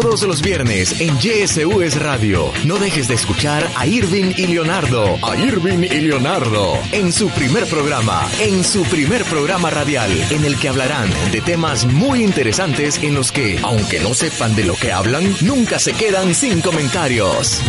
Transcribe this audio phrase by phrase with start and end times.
[0.00, 2.50] Todos los viernes en YSUS Radio.
[2.64, 5.18] No dejes de escuchar a Irving y Leonardo.
[5.22, 6.78] A Irving y Leonardo.
[6.92, 8.26] En su primer programa.
[8.40, 10.10] En su primer programa radial.
[10.30, 14.64] En el que hablarán de temas muy interesantes en los que, aunque no sepan de
[14.64, 17.60] lo que hablan, nunca se quedan sin comentarios.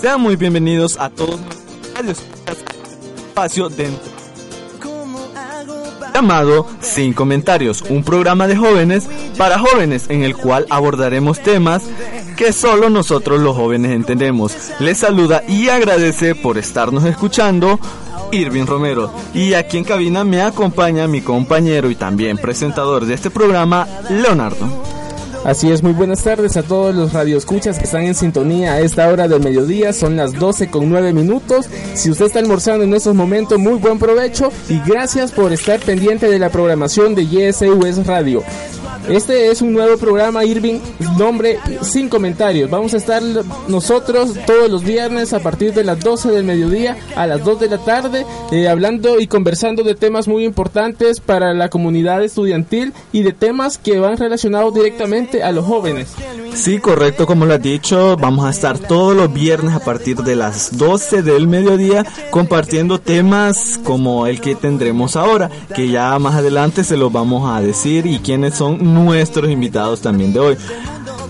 [0.00, 1.38] Sean muy bienvenidos a todos
[2.02, 2.31] los
[3.32, 4.12] espacio dentro
[6.12, 9.08] llamado Sin Comentarios, un programa de jóvenes
[9.38, 11.82] para jóvenes en el cual abordaremos temas
[12.36, 14.54] que solo nosotros los jóvenes entendemos.
[14.80, 17.80] Les saluda y agradece por estarnos escuchando
[18.32, 23.30] Irving Romero y aquí en cabina me acompaña mi compañero y también presentador de este
[23.30, 24.91] programa, Leonardo.
[25.44, 29.08] Así es, muy buenas tardes a todos los radioescuchas que están en sintonía a esta
[29.08, 31.68] hora del mediodía, son las 12 con 9 minutos.
[31.94, 36.30] Si usted está almorzando en estos momentos, muy buen provecho y gracias por estar pendiente
[36.30, 38.44] de la programación de YSUS Radio.
[39.08, 40.78] Este es un nuevo programa, Irving,
[41.18, 42.70] nombre sin comentarios.
[42.70, 43.22] Vamos a estar
[43.68, 47.68] nosotros todos los viernes a partir de las 12 del mediodía a las 2 de
[47.68, 53.22] la tarde, eh, hablando y conversando de temas muy importantes para la comunidad estudiantil y
[53.22, 56.14] de temas que van relacionados directamente a los jóvenes.
[56.54, 60.36] Sí, correcto, como lo has dicho, vamos a estar todos los viernes a partir de
[60.36, 66.84] las 12 del mediodía compartiendo temas como el que tendremos ahora, que ya más adelante
[66.84, 70.56] se los vamos a decir y quiénes son nuestros invitados también de hoy.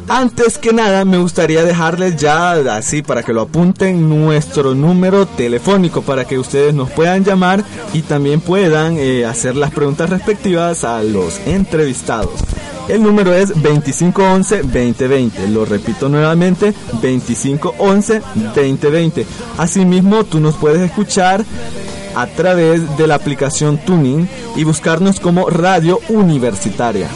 [0.09, 6.03] Antes que nada, me gustaría dejarles ya así para que lo apunten nuestro número telefónico
[6.03, 11.03] para que ustedes nos puedan llamar y también puedan eh, hacer las preguntas respectivas a
[11.03, 12.41] los entrevistados.
[12.89, 15.49] El número es 2511-2020.
[15.49, 19.25] Lo repito nuevamente, 2511-2020.
[19.57, 21.45] Asimismo, tú nos puedes escuchar
[22.15, 27.09] a través de la aplicación Tuning y buscarnos como Radio Universitaria.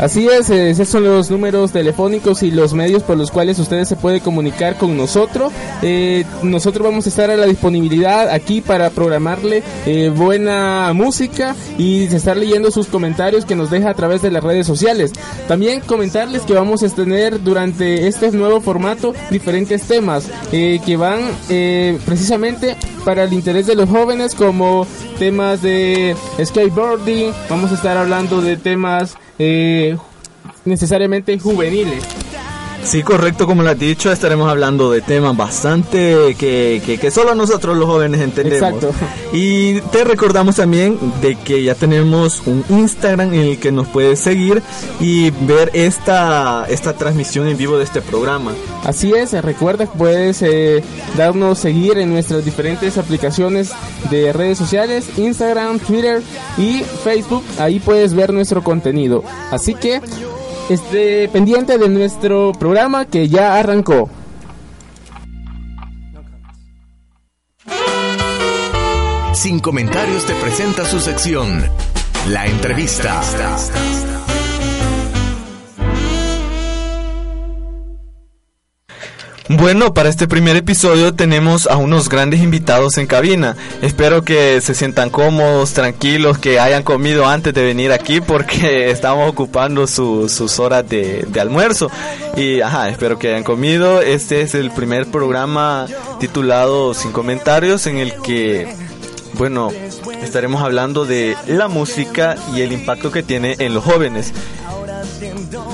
[0.00, 3.86] Así es, eh, esos son los números telefónicos y los medios por los cuales ustedes
[3.86, 5.52] se pueden comunicar con nosotros.
[5.82, 12.04] Eh, nosotros vamos a estar a la disponibilidad aquí para programarle eh, buena música y
[12.04, 15.12] estar leyendo sus comentarios que nos deja a través de las redes sociales.
[15.46, 21.20] También comentarles que vamos a tener durante este nuevo formato diferentes temas que van
[22.06, 22.74] precisamente
[23.04, 24.86] para el interés de los jóvenes como
[25.18, 29.96] temas de skateboarding, vamos a estar hablando de temas eh,
[30.66, 32.04] necesariamente juveniles.
[32.82, 37.76] Sí, correcto, como lo has dicho, estaremos hablando de temas bastante que, que, solo nosotros
[37.76, 38.82] los jóvenes entendemos.
[38.82, 38.92] Exacto.
[39.32, 44.18] Y te recordamos también de que ya tenemos un Instagram en el que nos puedes
[44.18, 44.62] seguir
[44.98, 48.52] y ver esta, esta transmisión en vivo de este programa.
[48.84, 50.82] Así es, recuerda que puedes eh,
[51.16, 53.70] darnos seguir en nuestras diferentes aplicaciones
[54.10, 56.22] de redes sociales, Instagram, Twitter
[56.56, 57.44] y Facebook.
[57.58, 59.22] Ahí puedes ver nuestro contenido.
[59.50, 60.00] Así que
[60.70, 64.08] esté pendiente de nuestro programa que ya arrancó.
[69.34, 71.64] Sin comentarios te presenta su sección,
[72.28, 73.20] la entrevista.
[79.52, 83.56] Bueno, para este primer episodio tenemos a unos grandes invitados en cabina.
[83.82, 89.28] Espero que se sientan cómodos, tranquilos, que hayan comido antes de venir aquí porque estamos
[89.28, 91.90] ocupando sus horas de, almuerzo.
[92.36, 94.00] Y ajá, espero que hayan comido.
[94.00, 95.88] Este es el primer programa
[96.20, 98.72] titulado Sin comentarios en el que,
[99.32, 99.72] bueno,
[100.22, 104.32] estaremos hablando de la música y el impacto que tiene en los jóvenes.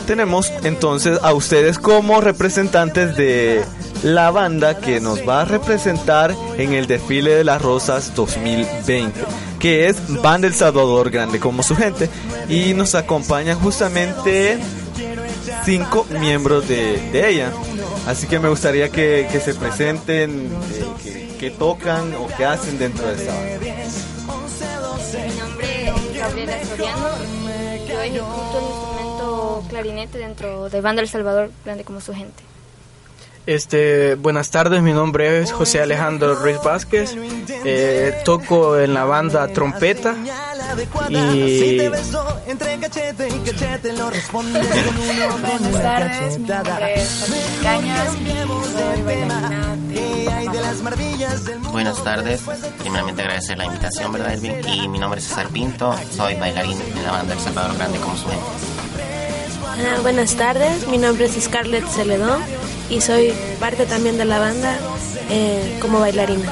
[0.06, 3.64] Tenemos entonces a ustedes como representantes de
[4.02, 9.20] la banda que nos va a representar en el desfile de las rosas 2020,
[9.58, 12.08] que es Banda El Salvador Grande como su gente.
[12.48, 14.58] Y nos acompañan justamente
[15.64, 17.52] cinco miembros de, ella.
[18.06, 20.50] Así que me gustaría que, se presenten,
[21.04, 23.58] eh, que, tocan o que hacen dentro de esta banda.
[25.16, 27.08] Mi nombre es Gabriela Soriano,
[27.88, 29.05] yo ejecuto
[29.66, 32.42] clarinete dentro de Banda El Salvador, grande como su gente.
[33.46, 37.14] Este, buenas tardes, mi nombre es José Alejandro Ruiz Vázquez,
[37.64, 40.16] eh, toco en la banda trompeta
[41.08, 41.78] y...
[41.86, 42.10] Buenas
[45.80, 47.18] tardes, mi nombre es
[47.62, 48.16] Cañas
[51.70, 52.42] Buenas tardes,
[52.80, 54.56] primeramente agradecer la invitación, ¿verdad, Elvin?
[54.68, 58.16] Y mi nombre es César Pinto, soy bailarín en la banda El Salvador Grande como
[58.16, 58.75] su gente.
[59.78, 62.40] Ah, buenas tardes, mi nombre es Scarlett Celedón
[62.88, 64.74] y soy parte también de la banda
[65.30, 66.50] eh, como bailarina.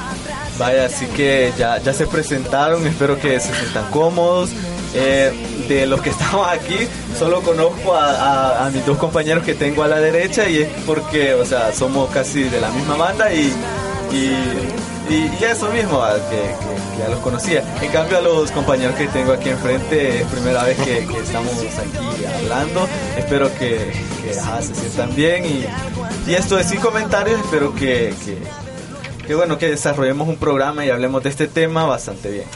[0.59, 4.51] Vaya, así que ya, ya se presentaron, espero que se sientan cómodos.
[4.97, 5.33] Eh,
[5.67, 6.77] de los que estamos aquí,
[7.19, 11.45] solo conozco a, mis dos compañeros que tengo a la derecha y es porque, o
[11.45, 13.53] sea, somos casi de la misma banda y,
[14.13, 16.01] y, eso mismo,
[16.99, 17.63] ya los conocía.
[17.83, 22.25] En cambio, a los compañeros que tengo aquí enfrente, es primera vez que, estamos aquí
[22.25, 22.89] hablando.
[23.17, 23.93] Espero que,
[24.61, 25.65] se sientan bien y,
[26.31, 28.15] y esto es sin comentarios, espero que,
[29.27, 32.47] que bueno, que desarrollemos un programa y hablemos de este tema bastante bien.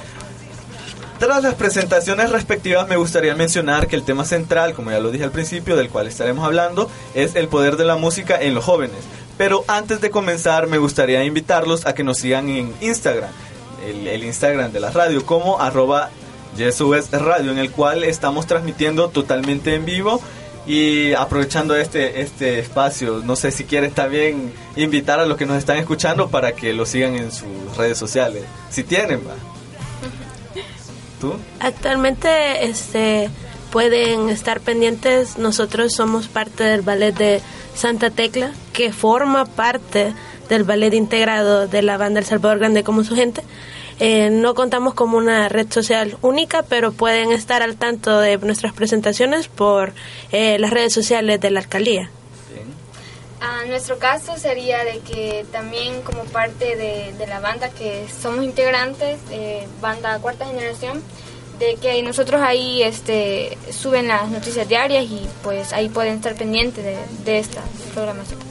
[1.18, 5.24] Tras las presentaciones respectivas me gustaría mencionar que el tema central, como ya lo dije
[5.24, 8.98] al principio, del cual estaremos hablando, es el poder de la música en los jóvenes.
[9.36, 13.30] Pero antes de comenzar me gustaría invitarlos a que nos sigan en Instagram,
[13.86, 16.10] el, Instagram de la radio, como arroba
[17.12, 20.20] Radio, en el cual estamos transmitiendo totalmente en vivo
[20.66, 25.56] y aprovechando este, este espacio, no sé si quieren también invitar a los que nos
[25.56, 29.34] están escuchando para que lo sigan en sus redes sociales, si tienen, va.
[31.60, 33.30] Actualmente este,
[33.70, 37.40] pueden estar pendientes, nosotros somos parte del ballet de
[37.74, 40.14] Santa Tecla, que forma parte
[40.48, 43.42] del ballet integrado de la banda El Salvador Grande como su gente.
[44.00, 48.72] Eh, no contamos como una red social única, pero pueden estar al tanto de nuestras
[48.72, 49.92] presentaciones por
[50.30, 52.10] eh, las redes sociales de la alcaldía.
[53.40, 59.18] A nuestro caso sería de que también como parte de, la banda que somos integrantes,
[59.30, 61.02] eh, banda cuarta generación,
[61.58, 66.84] de que nosotros ahí este, suben las noticias diarias y pues ahí pueden estar pendientes
[67.24, 67.62] de, esta
[67.94, 68.47] programación.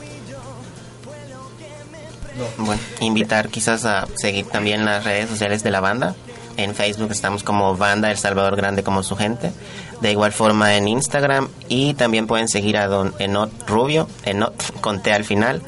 [2.57, 6.15] Bueno, invitar quizás a seguir también las redes sociales de la banda.
[6.57, 9.51] En Facebook estamos como Banda El Salvador Grande como su gente.
[10.01, 15.01] De igual forma en Instagram y también pueden seguir a Don Enot Rubio, Enot con
[15.01, 15.61] T al final.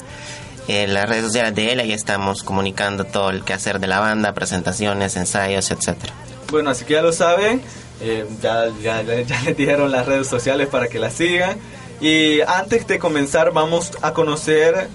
[0.68, 4.32] En las redes sociales de él ahí estamos comunicando todo el quehacer de la banda,
[4.34, 6.12] presentaciones, ensayos, etcétera.
[6.50, 7.62] Bueno, así que ya lo saben,
[8.00, 11.58] eh, ya, ya, ya les dijeron las redes sociales para que la sigan.
[12.00, 14.88] Y antes de comenzar vamos a conocer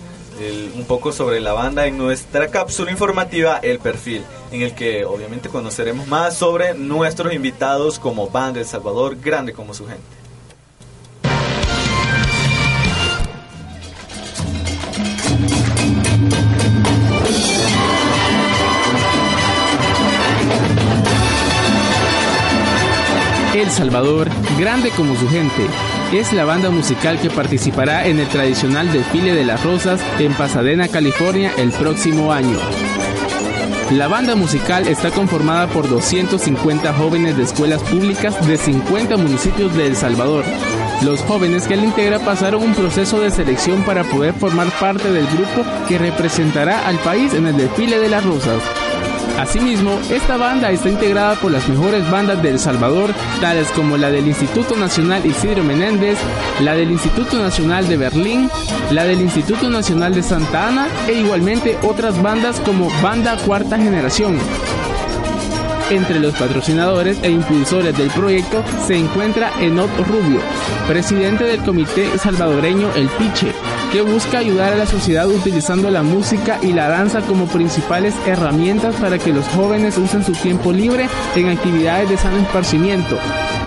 [0.75, 5.49] un poco sobre la banda en nuestra cápsula informativa El Perfil, en el que obviamente
[5.49, 10.03] conoceremos más sobre nuestros invitados como Banda El Salvador, grande como su gente.
[23.55, 24.27] El Salvador,
[24.59, 25.65] grande como su gente,
[26.13, 30.87] es la banda musical que participará en el tradicional desfile de las rosas en Pasadena,
[30.87, 32.57] California, el próximo año.
[33.91, 39.87] La banda musical está conformada por 250 jóvenes de escuelas públicas de 50 municipios de
[39.87, 40.43] El Salvador.
[41.03, 45.27] Los jóvenes que la integra pasaron un proceso de selección para poder formar parte del
[45.27, 48.61] grupo que representará al país en el desfile de las rosas.
[49.39, 54.09] Asimismo, esta banda está integrada por las mejores bandas de El Salvador, tales como la
[54.09, 56.17] del Instituto Nacional Isidro Menéndez,
[56.61, 58.49] la del Instituto Nacional de Berlín,
[58.91, 64.37] la del Instituto Nacional de Santa Ana e igualmente otras bandas como Banda Cuarta Generación.
[65.89, 70.39] Entre los patrocinadores e impulsores del proyecto se encuentra Enot Rubio,
[70.87, 73.53] presidente del Comité Salvadoreño El Piche,
[73.91, 78.95] que busca ayudar a la sociedad utilizando la música y la danza como principales herramientas
[78.95, 83.17] para que los jóvenes usen su tiempo libre en actividades de sano esparcimiento,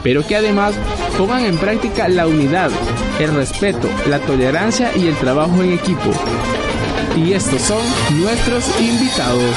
[0.02, 0.74] pero que además
[1.16, 2.70] pongan en práctica la unidad,
[3.20, 6.10] el respeto, la tolerancia y el trabajo en equipo.
[7.16, 7.82] Y estos son
[8.20, 9.54] nuestros invitados.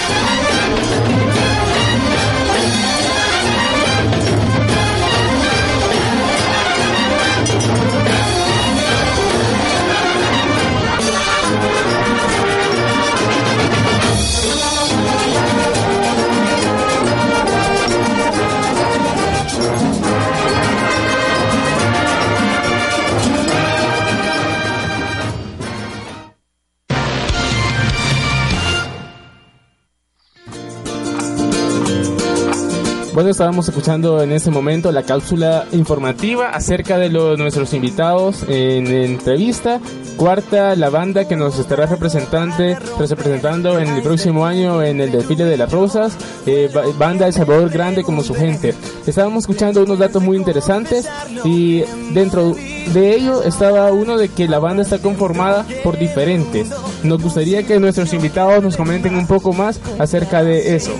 [33.31, 39.79] Estábamos escuchando en este momento la cápsula informativa acerca de los, nuestros invitados en, entrevista.
[40.17, 45.45] Cuarta, la banda que nos estará representante, representando en el próximo año en el desfile
[45.45, 46.17] de las rosas.
[46.45, 46.69] Eh,
[46.99, 48.75] banda El Salvador Grande como su gente.
[49.07, 51.09] Estábamos escuchando unos datos muy interesantes
[51.45, 51.83] y
[52.13, 52.53] dentro
[52.93, 56.69] de ello estaba uno de que la banda está conformada por diferentes.
[57.03, 60.91] Nos gustaría que nuestros invitados nos comenten un poco más acerca de eso.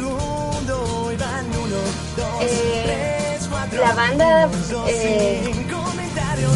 [4.01, 4.50] Banda
[4.88, 5.39] eh,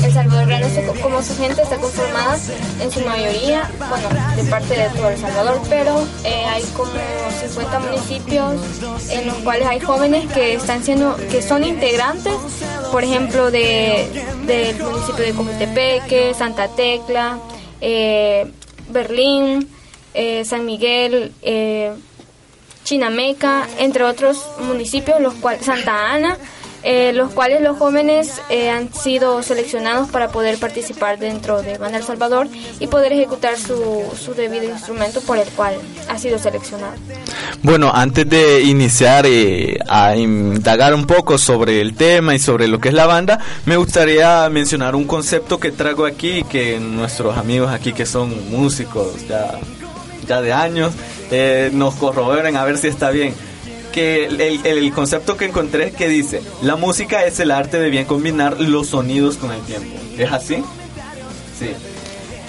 [0.04, 2.40] El Salvador Grande como su gente está conformada
[2.82, 6.92] en su mayoría, bueno, de parte de todo El Salvador, pero eh, hay como
[7.40, 8.54] 50 municipios
[9.12, 12.34] en los cuales hay jóvenes que están siendo, que son integrantes,
[12.92, 14.10] por ejemplo, de,
[14.48, 17.38] del municipio de Cojutepeque, Santa Tecla,
[17.80, 18.52] eh,
[18.90, 19.70] Berlín,
[20.16, 21.32] eh, San Miguel,
[22.84, 26.38] Chinameca, entre otros municipios, los cuales Santa Ana,
[26.88, 31.98] eh, los cuales los jóvenes eh, han sido seleccionados para poder participar dentro de Banda
[31.98, 32.48] El Salvador
[32.80, 35.74] y poder ejecutar su, su debido instrumento por el cual
[36.08, 36.94] ha sido seleccionado.
[37.64, 42.78] Bueno, antes de iniciar eh, a indagar un poco sobre el tema y sobre lo
[42.78, 47.72] que es la banda, me gustaría mencionar un concepto que traigo aquí que nuestros amigos
[47.72, 49.60] aquí que son músicos ya,
[50.28, 50.94] ya de años
[51.72, 53.34] nos corroboren a ver si está bien
[53.96, 58.04] que el, concepto que encontré es que dice, la música es el arte de bien
[58.04, 59.96] combinar los sonidos con el tiempo.
[60.18, 60.56] ¿Es así?
[61.58, 61.70] Sí.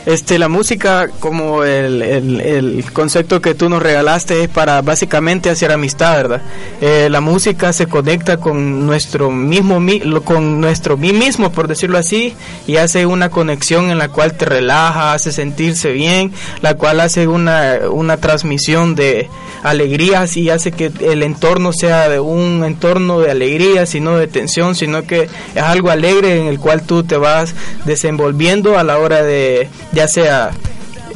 [0.06, 5.72] Este, la música, como el, el, concepto que tú nos regalaste, es para básicamente hacer
[5.72, 6.42] amistad, ¿verdad?
[6.80, 9.84] Eh, la música se conecta con nuestro mismo,
[10.22, 12.34] con nuestro mí mismo, por decirlo así,
[12.68, 16.32] y hace una conexión en la cual te relaja, hace sentirse bien,
[16.62, 19.28] la cual hace una, una transmisión de
[19.64, 24.76] alegrías y hace que el entorno sea de un entorno de alegría, sino de tensión,
[24.76, 29.25] sino que es algo alegre en el cual tú te vas desenvolviendo a la hora
[29.25, 30.50] de ya sea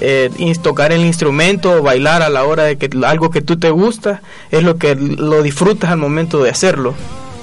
[0.00, 0.30] eh,
[0.62, 4.22] tocar el instrumento o bailar a la hora de que algo que tú te gusta
[4.50, 6.94] es lo que lo disfrutas al momento de hacerlo.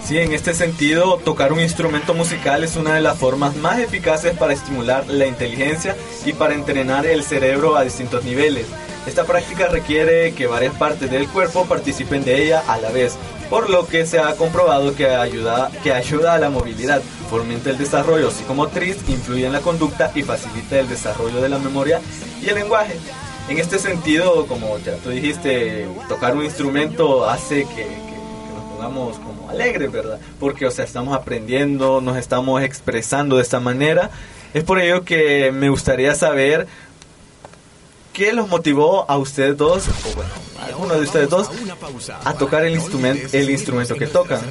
[0.03, 4.35] Sí, en este sentido, tocar un instrumento musical es una de las formas más eficaces
[4.35, 8.65] para estimular la inteligencia y para entrenar el cerebro a distintos niveles.
[9.05, 13.15] Esta práctica requiere que varias partes del cuerpo participen de ella a la vez,
[13.49, 17.77] por lo que se ha comprobado que ayuda, que ayuda a la movilidad, fomenta el
[17.77, 22.01] desarrollo psicomotriz, influye en la conducta y facilita el desarrollo de la memoria
[22.41, 22.97] y el lenguaje.
[23.49, 27.85] En este sentido, como ya tú dijiste, tocar un instrumento hace que,
[28.53, 30.19] nos pongamos como alegres, ¿verdad?
[30.39, 34.09] Porque, o sea, estamos aprendiendo, nos estamos expresando de esta manera.
[34.53, 36.67] Es por ello que me gustaría saber
[38.17, 41.51] ¿Qué los motivó a ustedes dos, o bueno, a alguno de ustedes dos,
[42.23, 44.41] a tocar el instrumento, el instrumento que tocan?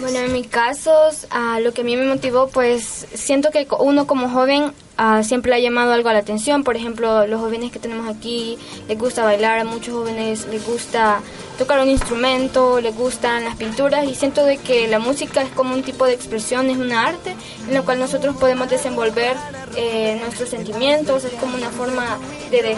[0.00, 0.92] Bueno, en mi caso,
[1.30, 5.54] a lo que a mí me motivó, pues siento que uno como joven uh, siempre
[5.54, 6.62] ha llamado algo a la atención.
[6.62, 11.22] Por ejemplo, los jóvenes que tenemos aquí les gusta bailar, a muchos jóvenes les gusta
[11.56, 15.74] tocar un instrumento, les gustan las pinturas y siento de que la música es como
[15.74, 17.34] un tipo de expresión, es un arte
[17.66, 19.36] en la cual nosotros podemos desenvolver
[19.76, 22.18] eh, nuestros sentimientos, es como una forma
[22.50, 22.76] de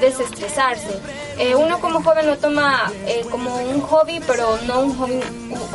[0.00, 0.98] desestresarse.
[1.38, 5.20] Eh, uno como joven lo toma eh, como un hobby, pero no un hobby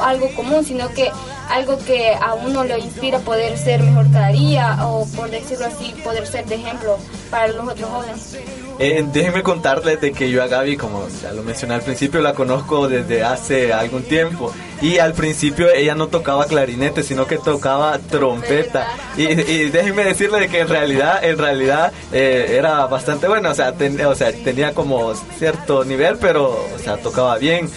[0.01, 1.11] algo común, sino que
[1.49, 5.65] algo que a uno le inspira a poder ser mejor cada día o por decirlo
[5.65, 6.97] así, poder ser de ejemplo
[7.29, 8.37] para los otros jóvenes.
[8.81, 12.33] Eh, déjenme contarles de que yo a Gaby, como ya lo mencioné al principio, la
[12.33, 14.53] conozco desde hace algún tiempo.
[14.81, 18.87] Y al principio ella no tocaba clarinete, sino que tocaba trompeta.
[19.17, 23.49] Y, déjenme decirle de que en realidad, en realidad eh, era bastante buena.
[23.49, 23.73] O sea,
[24.07, 27.69] o sea, tenía como cierto nivel, pero o sea, tocaba bien.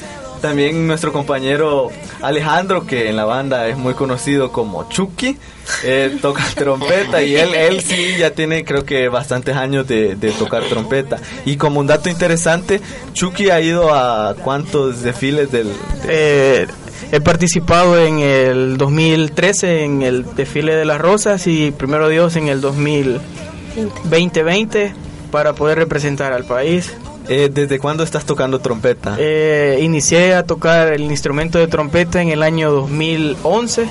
[0.43, 5.39] También nuestro compañero Alejandro, que en la banda es muy conocido como Chucky,
[5.85, 10.65] eh, toca trompeta y él, él sí ya tiene creo que bastantes años de, tocar
[10.65, 11.19] trompeta.
[11.47, 12.81] Y como un dato interesante,
[13.13, 15.71] Chucky ha ido a cuántos desfiles del...
[16.09, 16.67] Eh,
[17.13, 22.49] he participado en el 2013 en el desfile de las rosas y primero Dios en
[22.49, 24.93] el 2020
[25.31, 26.93] para poder representar al país.
[27.29, 29.17] Eh, ¿Desde cuándo estás tocando trompeta?
[29.19, 33.89] Eh, inicié a tocar el instrumento de trompeta en el año 2011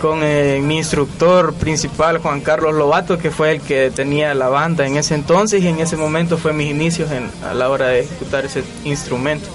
[0.00, 4.86] con eh, mi instructor principal Juan Carlos Lobato, que fue el que tenía la banda
[4.86, 8.00] en ese entonces y en ese momento fue mis inicios en, a la hora de
[8.00, 9.48] ejecutar ese instrumento.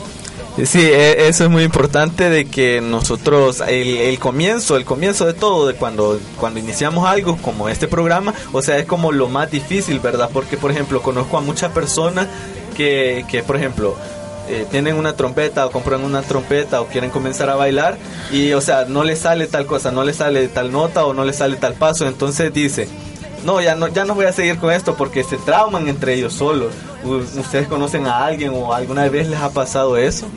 [0.66, 5.34] Sí, e, eso es muy importante de que nosotros, el, el, comienzo, el comienzo de
[5.34, 9.50] todo, de cuando, cuando iniciamos algo como este programa, o sea, es como lo más
[9.50, 10.30] difícil, ¿verdad?
[10.32, 12.28] Porque, por ejemplo, conozco a muchas personas
[12.74, 13.96] que, que por ejemplo,
[14.50, 17.98] eh, tienen una trompeta o compran una trompeta o quieren comenzar a bailar
[18.32, 21.24] y, o sea, no les sale tal cosa, no les sale tal nota o no
[21.24, 22.90] les sale tal paso, entonces dice,
[23.46, 26.34] no, ya no, ya no voy a seguir con esto porque se trauman entre ellos
[26.34, 26.74] solos.
[27.04, 30.28] ¿Ustedes conocen a alguien o alguna vez les ha pasado eso?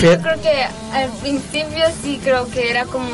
[0.00, 3.10] Yo creo que al principio sí creo que era como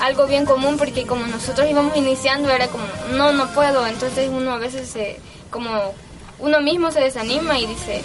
[0.00, 2.84] algo bien común porque como nosotros íbamos iniciando era como,
[3.16, 5.20] no, no puedo, entonces uno a veces se,
[5.50, 5.70] como
[6.40, 8.02] uno mismo se desanima y dice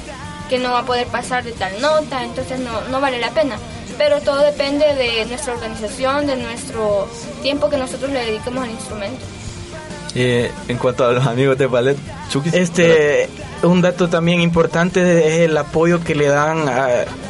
[0.49, 3.57] que no va a poder pasar de tal nota, entonces no, no vale la pena.
[3.97, 7.07] pero todo depende de nuestra organización, de nuestro
[7.41, 9.23] tiempo que nosotros le dediquemos al instrumento.
[10.17, 11.97] Eh, en cuanto a los amigos de ballet,
[12.29, 12.49] Chucky.
[12.53, 13.29] Este,
[13.63, 16.69] un dato también importante es el apoyo que le dan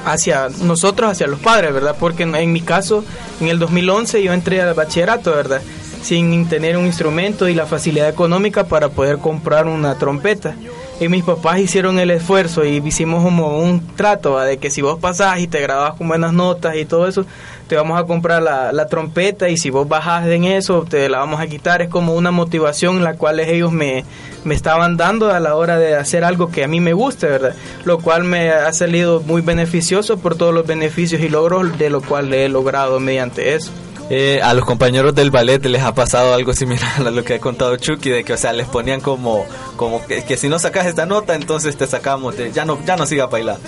[0.06, 1.96] hacia nosotros, hacia los padres, ¿verdad?
[2.00, 3.04] Porque en, mi caso,
[3.42, 5.62] en el 2011 yo entré al bachillerato, ¿verdad?
[6.04, 10.56] Sin tener un instrumento y la facilidad económica para poder comprar una trompeta.
[10.98, 14.98] Y mis papás hicieron el esfuerzo y hicimos como un trato de que si vos
[14.98, 17.26] pasás y te grabás con buenas notas y todo eso,
[17.68, 21.18] te vamos a comprar la, la, trompeta y si vos bajás en eso, te la
[21.18, 21.82] vamos a quitar.
[21.82, 24.06] Es como una motivación la cual ellos me,
[24.46, 27.56] me estaban dando a la hora de hacer algo que a mí me guste, ¿verdad?
[27.84, 32.02] Lo cual me ha salido muy beneficioso por todos los beneficios y logros de lo
[32.02, 33.72] cual he logrado mediante eso.
[34.10, 37.40] Eh, a los compañeros del ballet les ha pasado algo similar a lo que ha
[37.40, 39.46] contado Chucky, de que, o sea, les ponían como,
[39.78, 43.26] como que, si no sacas esta nota, entonces te sacamos, ya no, ya no siga
[43.26, 43.62] bailando.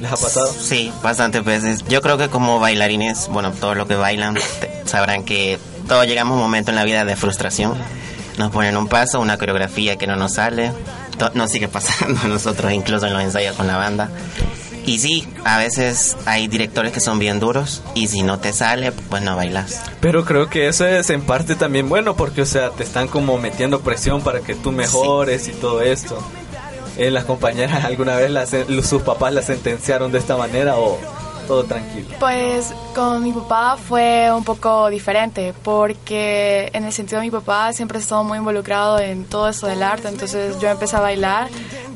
[0.00, 0.46] ¿Les ha pasado?
[0.46, 1.84] Sí, bastantes veces.
[1.88, 4.38] Yo creo que como bailarines, bueno, todos los que bailan
[4.86, 5.58] sabrán que
[5.88, 7.74] todos llegamos a un momento en la vida de frustración.
[8.38, 10.72] Nos ponen un paso, una coreografía que no nos sale,
[11.34, 14.08] nos sigue pasando a nosotros, incluso en los ensayos con la banda.
[14.84, 18.90] Y sí, a veces hay directores que son bien duros y si no te sale,
[18.92, 19.80] pues no bailas.
[20.00, 23.38] Pero creo que eso es en parte también bueno porque, o sea, te están como
[23.38, 26.18] metiendo presión para que tú mejores y todo esto.
[26.98, 28.50] Eh, ¿Las compañeras alguna vez las,
[28.84, 30.98] sus papás las sentenciaron de esta manera o
[31.42, 32.08] todo tranquilo?
[32.18, 37.72] Pues con mi papá fue un poco diferente porque en el sentido de mi papá
[37.72, 41.48] siempre estuvo muy involucrado en todo eso del arte, entonces yo empecé a bailar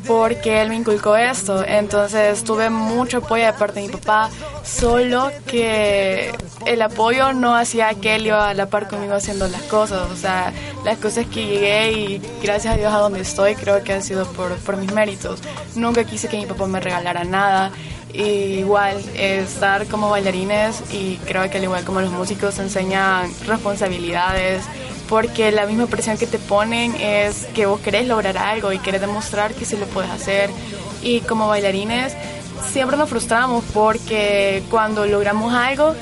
[0.07, 4.31] porque él me inculcó esto, entonces tuve mucho apoyo de parte de mi papá,
[4.63, 6.33] solo que
[6.65, 10.17] el apoyo no hacía que él iba a la par conmigo haciendo las cosas, o
[10.17, 10.53] sea,
[10.85, 14.27] las cosas que llegué y gracias a Dios a donde estoy creo que han sido
[14.33, 15.41] por, por mis méritos.
[15.75, 17.73] Nunca quise que mi papá me regalara nada
[18.13, 24.65] igual estar como bailarines y creo que al igual como los músicos enseñan responsabilidades
[25.09, 29.01] porque la misma presión que te ponen es que vos querés lograr algo y querés
[29.01, 30.51] demostrar que sí lo puedes hacer.
[31.03, 32.15] Y como bailarines
[32.73, 35.95] siempre nos frustramos porque cuando logramos algo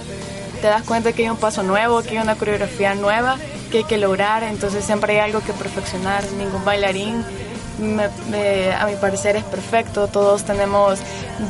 [0.60, 3.36] te das cuenta que hay un paso nuevo, que hay una coreografía nueva
[3.70, 7.24] que hay que lograr, entonces siempre hay algo que perfeccionar, ningún bailarín
[7.80, 11.00] a mi parecer es perfecto, todos tenemos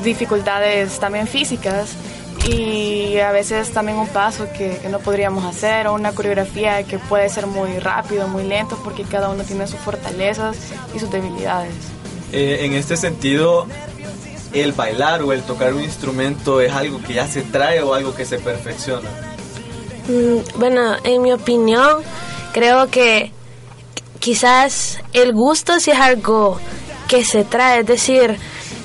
[0.02, 1.90] dificultades también físicas
[2.48, 7.28] y a veces también un paso que, no podríamos hacer o una coreografía que puede
[7.28, 10.56] ser muy rápido, muy lento porque cada uno tiene sus fortalezas
[10.94, 11.74] y sus debilidades.
[12.32, 13.66] Eh, en este sentido,
[14.52, 18.14] el bailar o el tocar un instrumento es algo que ya se trae o algo
[18.14, 19.08] que se perfecciona.
[20.08, 22.02] Mm, bueno, en mi opinión,
[22.52, 23.32] creo que
[24.24, 26.58] quizás el gusto sí es algo
[27.08, 28.38] que se trae, es decir,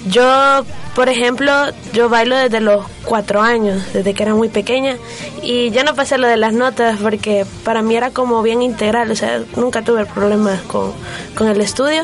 [0.10, 1.49] yo, por ejemplo,
[1.93, 4.97] yo bailo desde los cuatro años, desde que era muy pequeña,
[5.41, 9.12] y yo no pasé lo de las notas porque para mí era como bien integral,
[9.12, 10.91] o sea, nunca tuve problemas con,
[11.36, 12.04] con el estudio,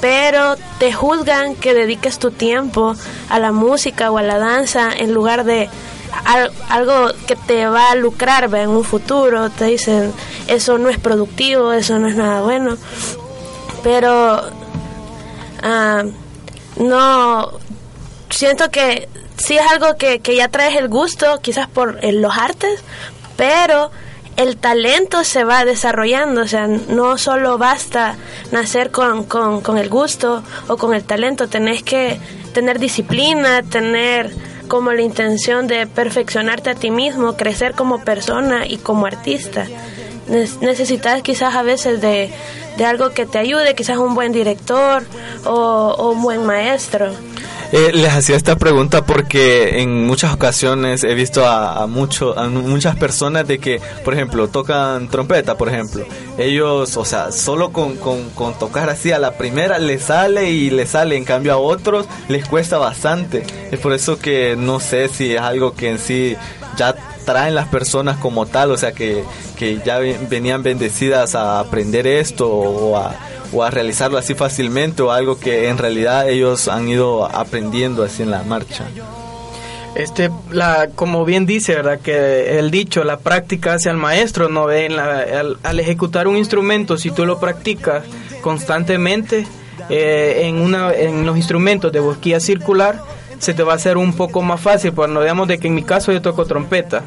[0.00, 2.96] pero te juzgan que dediques tu tiempo
[3.28, 5.68] a la música o a la danza en lugar de
[6.68, 10.12] algo que te va a lucrar en un futuro, te dicen
[10.46, 12.76] eso no es productivo, eso no es nada bueno,
[13.82, 14.42] pero
[15.62, 16.04] ah,
[16.76, 17.50] no,
[18.30, 22.82] siento que sí es algo que, que ya traes el gusto, quizás por los artes,
[23.36, 23.90] pero
[24.36, 28.16] el talento se va desarrollando, o sea, no solo basta
[28.52, 32.20] nacer con, con, con el gusto o con el talento, tenés que
[32.54, 34.32] tener disciplina, tener
[34.68, 39.66] como la intención de perfeccionarte a ti mismo, crecer como persona y como artista.
[40.60, 42.30] Necesitas quizás a veces de,
[42.84, 45.02] algo que te ayude, quizás un buen director
[45.44, 47.10] o, un buen maestro.
[47.70, 52.96] Eh, les hacía esta pregunta porque en muchas ocasiones he visto a, mucho, a muchas
[52.96, 56.06] personas de que, por ejemplo, tocan trompeta, por ejemplo.
[56.38, 60.90] Ellos, o sea, solo con, con, tocar así a la primera les sale y les
[60.90, 63.44] sale, en cambio a otros les cuesta bastante.
[63.70, 66.36] Es por eso que no sé si es algo que en sí
[66.78, 66.94] ya
[67.26, 69.22] traen las personas como tal, o sea, que,
[69.58, 73.14] que ya venían bendecidas a aprender esto o a
[73.52, 78.22] o a realizarlo así fácilmente o algo que en realidad ellos han ido aprendiendo así
[78.22, 78.84] en la marcha.
[79.94, 81.98] Este, la, como bien dice, ¿verdad?
[81.98, 84.70] Que el dicho, la práctica hace al maestro, ¿no?
[84.70, 88.04] En al, ejecutar un instrumento, si tú lo practicas
[88.40, 89.46] constantemente
[89.88, 93.02] eh, en, una, en los instrumentos de boquilla circular,
[93.38, 95.74] se te va a hacer un poco más fácil, pues no digamos de que en
[95.74, 97.02] mi caso yo toco trompeta,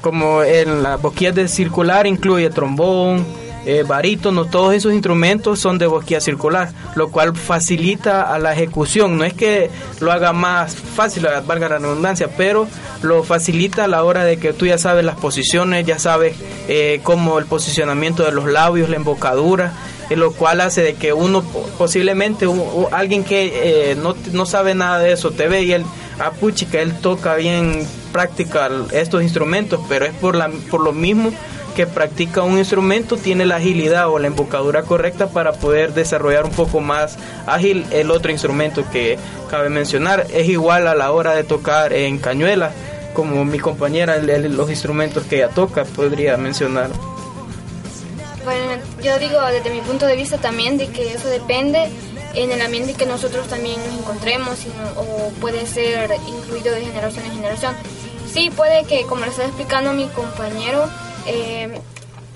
[0.00, 3.24] como en las boquillas de circular incluye trombón,
[3.68, 9.18] eh, barítono, todos esos instrumentos son de boquilla circular, lo cual facilita a la ejecución.
[9.18, 9.68] No es que
[10.00, 12.66] lo haga más fácil, valga la redundancia, pero
[13.02, 16.34] lo facilita a la hora de que tú ya sabes las posiciones, ya sabes
[16.66, 19.74] eh, cómo el posicionamiento de los labios, la embocadura
[20.16, 21.42] lo cual hace de que uno
[21.76, 22.46] posiblemente
[22.92, 25.84] alguien que eh, no, no, sabe nada de eso te ve y él
[26.18, 31.30] ah puchica él toca bien práctica estos instrumentos pero es por la por lo mismo
[31.78, 36.50] que practica un instrumento tiene la agilidad o la embocadura correcta para poder desarrollar un
[36.50, 39.16] poco más ágil el otro instrumento que
[39.48, 42.72] cabe mencionar es igual a la hora de tocar en cañuela
[43.14, 46.90] como mi compañera los instrumentos que ella toca podría mencionar
[48.42, 51.90] bueno, yo digo desde mi punto de vista también de que eso depende
[52.34, 57.32] en el ambiente que nosotros también nos encontremos o puede ser incluido de generación en
[57.34, 57.74] generación.
[58.32, 60.88] Sí, puede que, como lo está explicando mi compañero,
[61.28, 61.80] eh,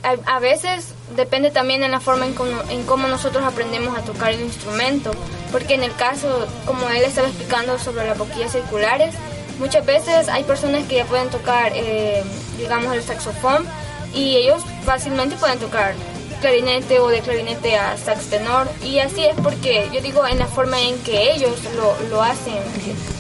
[0.02, 4.32] a, veces depende también en la forma en cómo, en cómo, nosotros aprendemos a tocar
[4.32, 5.12] el instrumento,
[5.50, 9.14] porque en el caso, como él estaba explicando sobre las boquillas circulares,
[9.58, 12.22] muchas veces hay personas que ya pueden tocar, eh,
[12.58, 13.66] digamos, el saxofón,
[14.14, 15.94] y ellos fácilmente pueden tocar
[16.40, 20.46] clarinete o de clarinete a sax tenor y así es porque yo digo en la
[20.46, 22.58] forma en que ellos lo, lo hacen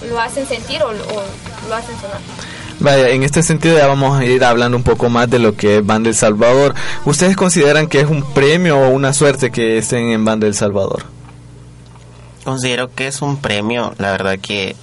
[0.08, 2.20] lo hacen sentir o, lo hacen sonar
[2.82, 5.78] Vaya, en este sentido ya vamos a ir hablando un poco más de lo que
[5.78, 6.74] es Banda El Salvador.
[7.04, 11.04] ¿Ustedes consideran que es un premio o una suerte que estén en Banda El Salvador?
[12.44, 14.74] Considero que es un premio, la verdad que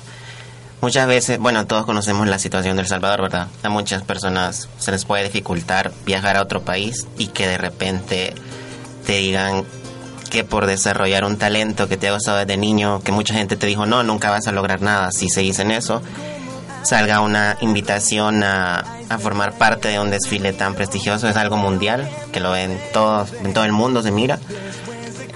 [0.82, 3.50] Muchas veces, bueno, todos conocemos la situación del Salvador, ¿verdad?
[3.64, 8.34] A muchas personas se les puede dificultar viajar a otro país y que de repente
[9.06, 9.66] te digan
[10.32, 13.68] que por desarrollar un talento que te ha gustado desde niño, que mucha gente te
[13.68, 16.02] dijo, no, nunca vas a lograr nada si seguís en eso,
[16.84, 18.84] salga una invitación a,
[19.20, 23.54] formar parte de un desfile tan prestigioso, es algo mundial, que lo ven todos, en
[23.54, 24.40] todo el mundo se mira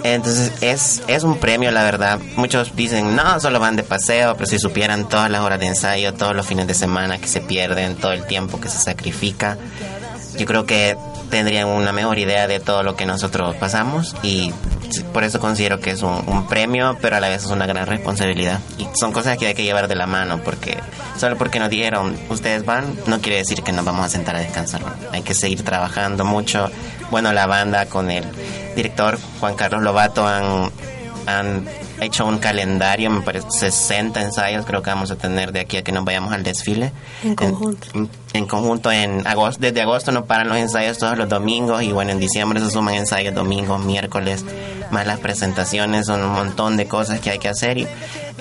[0.04, 2.20] entonces es, es un premio, la verdad.
[2.36, 6.14] Muchos dicen, no, solo van de paseo, pero si supieran todas las horas de ensayo,
[6.14, 9.58] todos los fines de semana que se pierden, todo el tiempo que se sacrifica,
[10.38, 10.98] yo creo que
[11.30, 14.54] tendrían una mejor idea de todo lo que nosotros pasamos y
[15.02, 18.60] por eso considero que es un, premio, pero a la vez es una gran responsabilidad.
[18.78, 20.78] Y son cosas que hay que llevar de la mano, porque
[21.18, 24.40] solo porque nos dijeron, ustedes van, no quiere decir que nos vamos a sentar a
[24.40, 24.82] descansar.
[25.12, 26.70] Hay que seguir trabajando mucho.
[27.12, 28.26] Bueno, la banda con el
[28.76, 30.72] director Juan Carlos Lobato han,
[31.26, 31.66] han
[32.02, 35.84] hecho un calendario, me parece 60 ensayos creo que vamos a tener de aquí a
[35.84, 36.92] que nos vayamos al desfile.
[37.24, 37.88] En conjunto.
[38.34, 42.12] En, conjunto, en agosto, desde agosto no paran los ensayos todos los domingos y bueno,
[42.12, 44.44] en diciembre se suman ensayos domingos, miércoles,
[44.92, 47.88] más las presentaciones, son un montón de cosas que hay que hacer y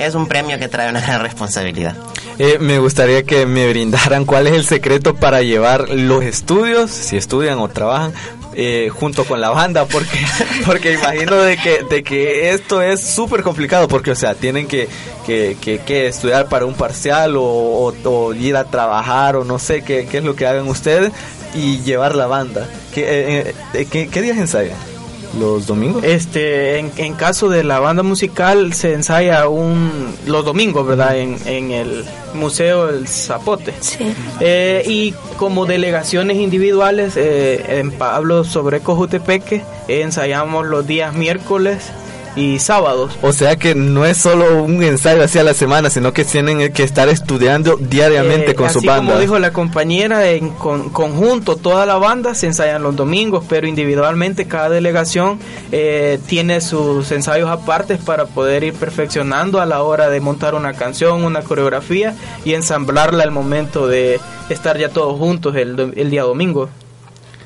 [0.07, 1.97] es un premio que trae una gran responsabilidad.
[2.39, 7.17] Eh, me gustaría que me brindaran cuál es el secreto para llevar los estudios, si
[7.17, 8.13] estudian o trabajan,
[8.55, 10.19] eh, junto con la banda porque
[10.67, 14.89] porque imagino de que de que esto es súper complicado porque o sea tienen que
[15.27, 20.19] que, que, estudiar para un parcial o, ir a trabajar o no sé qué, qué
[20.19, 21.13] es lo que hagan ustedes
[21.55, 24.92] y llevar la banda ¿qué, eh, eh, ¿qué, qué días ensayan?
[25.39, 26.05] Los domingos?
[26.05, 31.17] Este, en, caso de la banda musical se ensaya un los domingos, ¿verdad?
[31.19, 33.75] En, en el Museo El Zapote.
[33.81, 34.15] Sí.
[34.41, 41.91] Eh, y como delegaciones individuales, eh, en Pablo sobre Cojutepeque, ensayamos los días miércoles
[42.37, 43.19] y sábados.
[43.23, 46.83] O sea que no es solo un ensayo hacia la semana, sino que tienen que
[46.83, 49.13] estar estudiando diariamente eh, con su banda.
[49.13, 54.47] Como dijo la compañera, en conjunto toda la banda se ensayan los domingos, pero individualmente
[54.47, 55.39] cada delegación
[55.71, 60.75] eh, tiene sus ensayos aparte para poder ir perfeccionando a la hora de montar una
[60.75, 62.15] canción, una coreografía
[62.45, 66.69] y ensamblarla al momento de estar ya todos juntos el, el día domingo.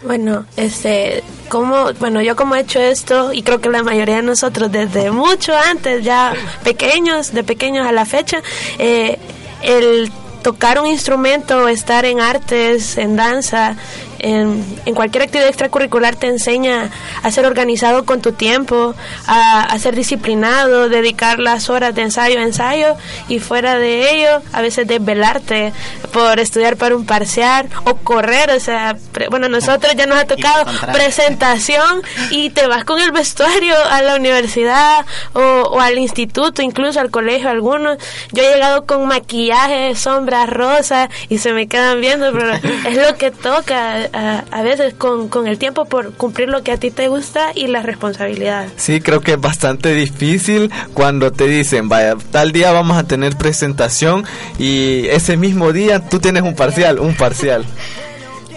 [0.02, 4.22] Bueno, este, como, bueno, yo como he hecho esto y creo que la mayoría de
[4.22, 8.42] nosotros desde mucho antes, ya pequeños, de pequeños a la fecha,
[8.78, 9.18] eh,
[9.62, 10.10] el
[10.42, 13.74] tocar un instrumento, estar en artes, en danza,
[14.20, 14.62] en,
[14.94, 16.90] cualquier actividad extracurricular te enseña
[17.22, 18.94] a ser organizado con tu tiempo,
[19.26, 22.96] a, ser disciplinado, dedicar las horas de ensayo a ensayo
[23.28, 25.72] y fuera de ello a veces desvelarte
[26.16, 28.96] por estudiar para un parcial o correr, o sea,
[29.28, 32.00] bueno, nosotros ya nos ha tocado presentación
[32.30, 37.50] y te vas con el vestuario a la universidad o, al instituto, incluso al colegio
[37.50, 37.98] algunos.
[38.32, 42.54] Yo he llegado con maquillaje, sombras rosas y se me quedan viendo, pero
[42.88, 44.08] es lo que toca
[44.50, 47.66] a, veces con, con, el tiempo por cumplir lo que a ti te gusta y
[47.66, 48.68] la responsabilidad.
[48.76, 53.36] Sí, creo que es bastante difícil cuando te dicen, vaya, tal día vamos a tener
[53.36, 54.24] presentación
[54.58, 57.64] y ese mismo día tú tienes un parcial, un parcial.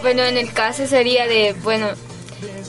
[0.02, 1.88] bueno, en el caso sería de, bueno,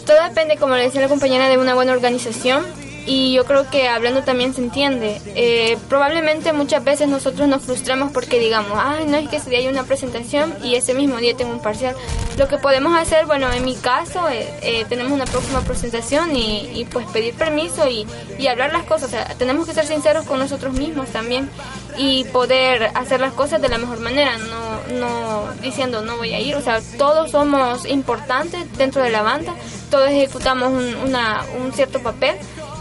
[0.06, 2.64] todo depende, como le decía la compañera, de una buena organización
[3.06, 5.20] y yo creo que hablando también se entiende.
[5.34, 9.60] Eh, probablemente muchas veces nosotros nos frustramos porque digamos, ay, no es que ese día
[9.60, 11.94] hay una presentación y ese mismo día tengo un parcial.
[12.38, 16.86] Lo que podemos hacer, bueno, en mi caso, eh, eh, tenemos una próxima presentación y,
[16.90, 18.06] pues pedir permiso y,
[18.38, 19.10] y, hablar las cosas.
[19.38, 21.48] Tenemos que ser sinceros con nosotros mismos también
[21.96, 26.40] y poder hacer las cosas de la mejor manera, no, no diciendo no voy a
[26.40, 26.56] ir.
[26.56, 29.54] O sea, todos somos importantes dentro de la banda,
[29.90, 32.36] todos ejecutamos un, una, un cierto papel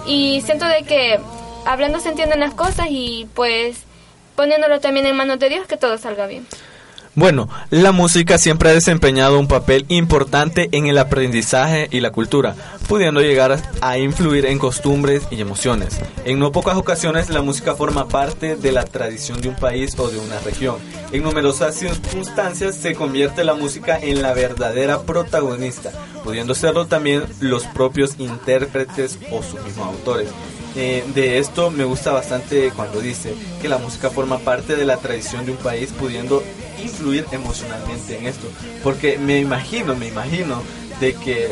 [0.09, 1.19] y siento de que
[1.65, 3.83] hablando se entienden las cosas y pues
[4.35, 6.47] poniéndolo también en manos de Dios que todo salga bien.
[7.19, 12.55] Bueno, la música siempre ha desempeñado un papel importante en el aprendizaje y la cultura,
[12.87, 15.99] pudiendo llegar a influir en costumbres y emociones.
[16.23, 20.07] En no pocas ocasiones la música forma parte de la tradición de un país o
[20.07, 20.77] de una región.
[21.11, 25.91] En numerosas circunstancias se convierte la música en la verdadera protagonista,
[26.23, 30.29] pudiendo serlo también los propios intérpretes o sus mismos autores.
[30.75, 34.97] Eh, de esto me gusta bastante cuando dice que la música forma parte de la
[34.97, 36.43] tradición de un país pudiendo
[36.83, 38.47] influir emocionalmente en esto.
[38.83, 40.61] Porque me imagino, me imagino
[40.99, 41.49] de que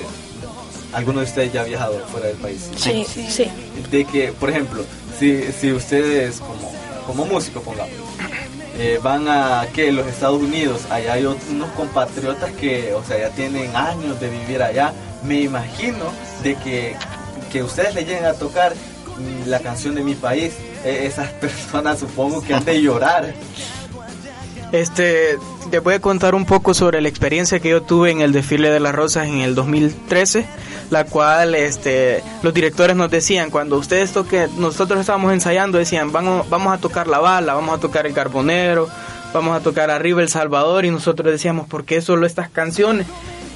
[0.93, 2.69] alguno de ustedes ya ha viajado fuera del país.
[2.75, 3.47] Sí, sí.
[3.91, 4.83] De que, por ejemplo,
[5.19, 6.71] si, si ustedes como,
[7.05, 7.93] como músicos, pongamos,
[8.79, 13.29] eh, van a que los Estados Unidos, allá hay unos compatriotas que, o sea, ya
[13.31, 14.93] tienen años de vivir allá.
[15.23, 16.05] Me imagino
[16.43, 16.95] de que,
[17.51, 18.73] que ustedes le lleguen a tocar
[19.45, 20.53] la canción de mi país,
[20.83, 23.33] e, esas personas supongo que han de llorar.
[24.71, 25.37] Este,
[25.71, 28.69] te voy a contar un poco sobre la experiencia que yo tuve en el desfile
[28.69, 30.45] de las rosas en el 2013,
[30.89, 36.49] la cual este, los directores nos decían, cuando ustedes toquen, nosotros estábamos ensayando, decían, vamos,
[36.49, 38.89] vamos a tocar la bala, vamos a tocar el carbonero,
[39.33, 43.07] vamos a tocar arriba el Salvador, y nosotros decíamos, ¿por qué solo estas canciones?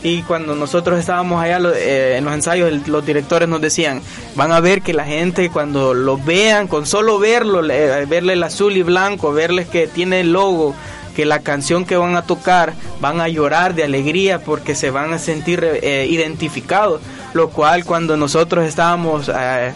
[0.03, 4.01] Y cuando nosotros estábamos allá eh, en los ensayos, los directores nos decían,
[4.35, 8.75] van a ver que la gente cuando lo vean, con solo verlo, verle el azul
[8.75, 10.73] y blanco, verles que tiene el logo,
[11.15, 15.13] que la canción que van a tocar van a llorar de alegría porque se van
[15.13, 17.01] a sentir eh, identificados,
[17.33, 19.71] lo cual cuando nosotros estábamos eh,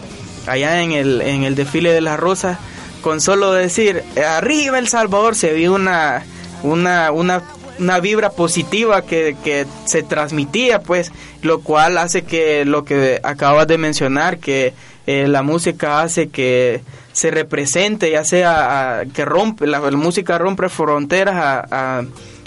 [0.46, 2.58] allá en el, en el desfile de las rosas,
[3.00, 6.24] con solo decir, arriba El Salvador, se vio una,
[6.64, 7.42] una, una
[7.78, 11.12] una vibra positiva que, que, se transmitía, pues,
[11.42, 14.74] lo cual hace que lo que acabas de mencionar, que
[15.06, 21.66] eh, la música hace que se represente, ya sea que rompe, la, música rompe fronteras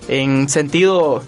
[0.07, 1.23] en sentido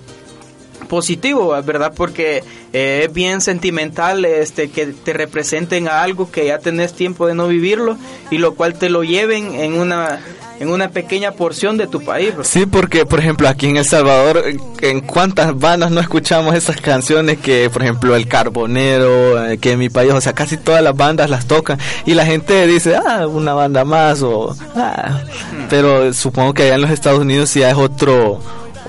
[0.91, 1.93] positivo, ¿verdad?
[1.95, 7.27] Porque eh, es bien sentimental este que te representen a algo que ya tenés tiempo
[7.27, 7.97] de no vivirlo
[8.29, 10.19] y lo cual te lo lleven en una
[10.59, 12.33] en una pequeña porción de tu país.
[12.43, 14.43] Sí, porque por ejemplo aquí en El Salvador,
[14.81, 19.79] ¿en cuántas bandas no escuchamos esas canciones que, por ejemplo, El Carbonero, eh, que en
[19.79, 23.25] mi país, o sea, casi todas las bandas las tocan y la gente dice, ah,
[23.27, 24.55] una banda más o...
[24.75, 25.23] Ah.
[25.51, 25.67] Hmm.
[25.69, 28.39] Pero supongo que allá en los Estados Unidos ya es otro,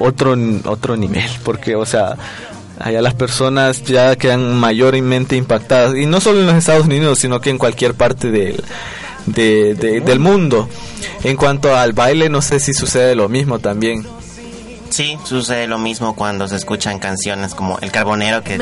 [0.03, 2.17] otro, otro nivel, porque, o sea
[2.79, 7.41] allá las personas ya quedan mayormente impactadas y no solo en los Estados Unidos sino
[7.41, 8.65] que en cualquier parte del,
[9.27, 10.69] del mundo.
[11.23, 14.05] En cuanto al baile, no sé si sucede lo mismo también.
[14.91, 18.57] Sí, sucede lo mismo cuando se escuchan canciones como El Carbonero, que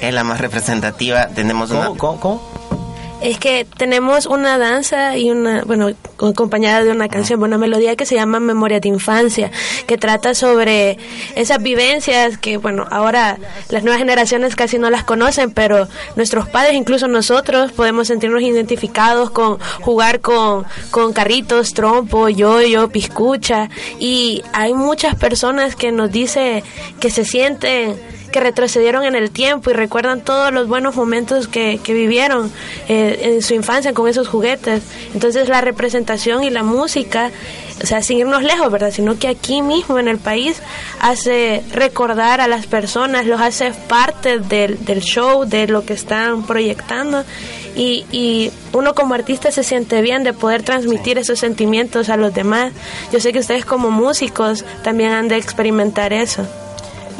[0.00, 1.28] es la más representativa.
[1.28, 1.88] Tenemos una...
[1.96, 2.59] ¿Cómo?
[3.20, 8.06] Es que tenemos una danza y una, bueno, acompañada de una canción, una melodía que
[8.06, 9.50] se llama Memoria de Infancia,
[9.86, 10.98] que trata sobre
[11.34, 16.74] esas vivencias que, bueno, ahora las nuevas generaciones casi no las conocen, pero nuestros padres,
[16.74, 24.74] incluso nosotros, podemos sentirnos identificados con jugar con, con carritos, trompo, yoyo, piscucha, y hay
[24.74, 26.62] muchas personas que nos dicen
[27.00, 27.96] que se sienten
[28.30, 32.50] que retrocedieron en el tiempo y recuerdan todos los buenos momentos que, que vivieron
[32.88, 34.82] eh, en su infancia con esos juguetes.
[35.14, 37.30] Entonces la representación y la música,
[37.82, 38.92] o sea, sin irnos lejos, ¿verdad?
[38.92, 40.60] Sino que aquí mismo en el país
[41.00, 46.44] hace recordar a las personas, los hace parte del, del show, de lo que están
[46.46, 47.24] proyectando.
[47.76, 52.34] Y, y, uno como artista se siente bien de poder transmitir esos sentimientos a los
[52.34, 52.72] demás.
[53.12, 56.46] Yo sé que ustedes como músicos también han de experimentar eso.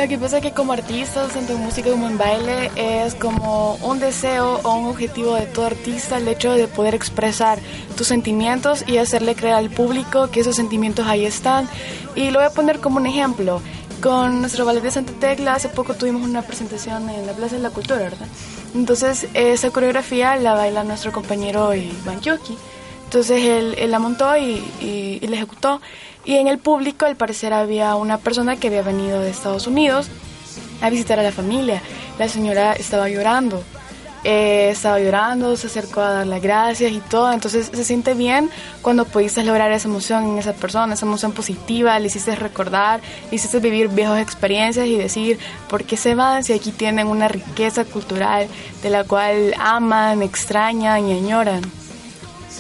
[0.00, 3.74] Lo que pasa es que como artista, tanto en música como en baile, es como
[3.82, 7.58] un deseo o un objetivo de todo artista el hecho de poder expresar
[7.98, 11.68] tus sentimientos y hacerle creer al público que esos sentimientos ahí están.
[12.16, 13.60] Y lo voy a poner como un ejemplo.
[14.00, 17.62] Con nuestro ballet de Santa Tecla, hace poco tuvimos una presentación en la Plaza de
[17.62, 18.26] la Cultura, ¿verdad?
[18.74, 22.56] Entonces, esa coreografía la baila nuestro compañero Iván Yoki.
[23.04, 25.82] Entonces, él, la montó y, y, y la ejecutó.
[26.24, 30.08] Y en el público, al parecer, había una persona que había venido de Estados Unidos
[30.80, 31.82] a visitar a la familia.
[32.18, 33.62] la señora estaba llorando.
[34.22, 37.32] Eh, estaba llorando, se acercó a dar las gracias y todo.
[37.32, 38.50] Entonces se siente bien
[38.82, 43.36] cuando pudiste lograr esa emoción en esa persona, esa emoción positiva, le hiciste recordar, le
[43.36, 45.38] hiciste vivir viejas experiencias y decir
[45.70, 48.46] por qué se van si aquí tienen una riqueza cultural
[48.82, 51.79] de la cual aman, extrañan y añoran.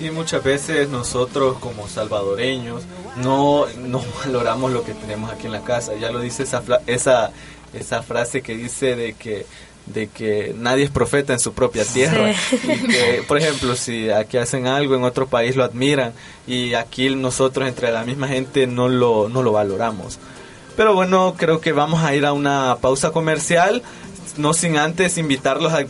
[0.00, 2.84] Sí, muchas veces nosotros como salvadoreños
[3.16, 5.94] no, no valoramos lo que tenemos aquí en la casa.
[5.94, 7.32] Ya lo dice esa, esa,
[7.74, 9.44] esa frase que dice de que
[9.84, 12.32] de que nadie es profeta en su propia tierra.
[13.28, 16.14] por ejemplo, si aquí hacen algo, en otro país lo admiran
[16.46, 20.18] y aquí nosotros entre la misma gente no lo, no lo valoramos.
[20.76, 23.82] Pero bueno, creo que vamos a ir a una pausa comercial,
[24.38, 25.84] no sin antes invitarlos a,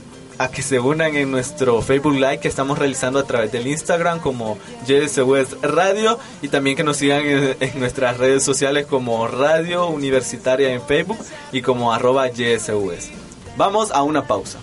[0.49, 4.59] que se unan en nuestro Facebook Live que estamos realizando a través del Instagram como
[4.87, 10.83] JSUS Radio y también que nos sigan en, nuestras redes sociales como Radio Universitaria en
[10.83, 11.19] Facebook
[11.53, 13.11] y como arroba JSUS.
[13.57, 14.59] Vamos a una pausa.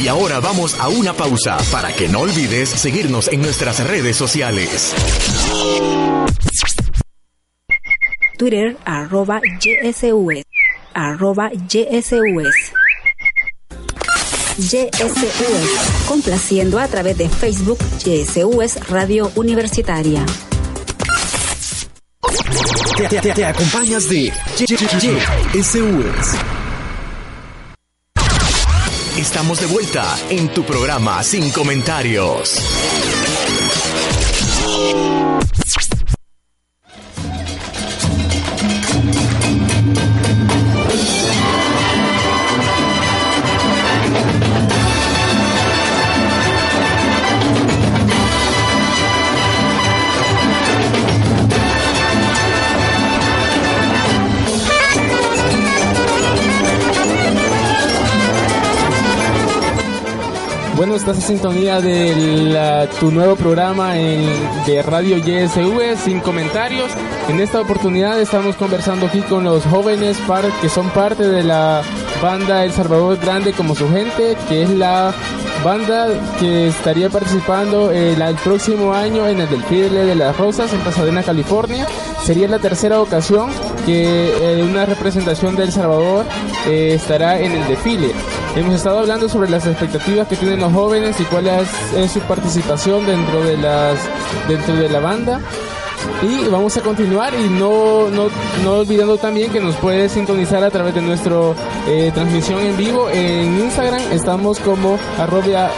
[0.00, 4.94] Y ahora vamos a una pausa para que no olvides seguirnos en nuestras redes sociales.
[8.38, 10.44] Twitter arroba YSUS
[10.94, 12.72] arroba YSUS
[14.56, 20.24] YSUS complaciendo a través de Facebook YSUS Radio Universitaria.
[23.10, 24.32] Te, acompañas de
[25.54, 26.36] YSUS.
[29.18, 33.17] Estamos de vuelta en tu programa Sin Comentarios.
[61.10, 66.90] Estás sintonía de tu nuevo programa de Radio YSV sin comentarios.
[67.28, 70.18] En esta oportunidad estamos conversando aquí con los jóvenes
[70.60, 71.82] que son parte de la
[72.22, 75.14] banda El Salvador Grande como su gente, que es la
[75.64, 81.22] banda que estaría participando el, próximo año en el desfile de las Rosas en Pasadena,
[81.22, 81.86] California.
[82.22, 83.50] Sería la tercera ocasión
[83.88, 86.26] que una representación de El Salvador
[86.66, 88.12] eh, estará en el desfile.
[88.54, 93.06] Hemos estado hablando sobre las expectativas que tienen los jóvenes y cuál es, su participación
[93.06, 93.98] dentro de las
[94.46, 95.40] dentro de la banda.
[96.22, 98.28] Y vamos a continuar y no, no,
[98.62, 101.36] no olvidando también que nos puede sintonizar a través de nuestra
[101.86, 104.02] eh, transmisión en vivo en Instagram.
[104.12, 105.70] Estamos como arroba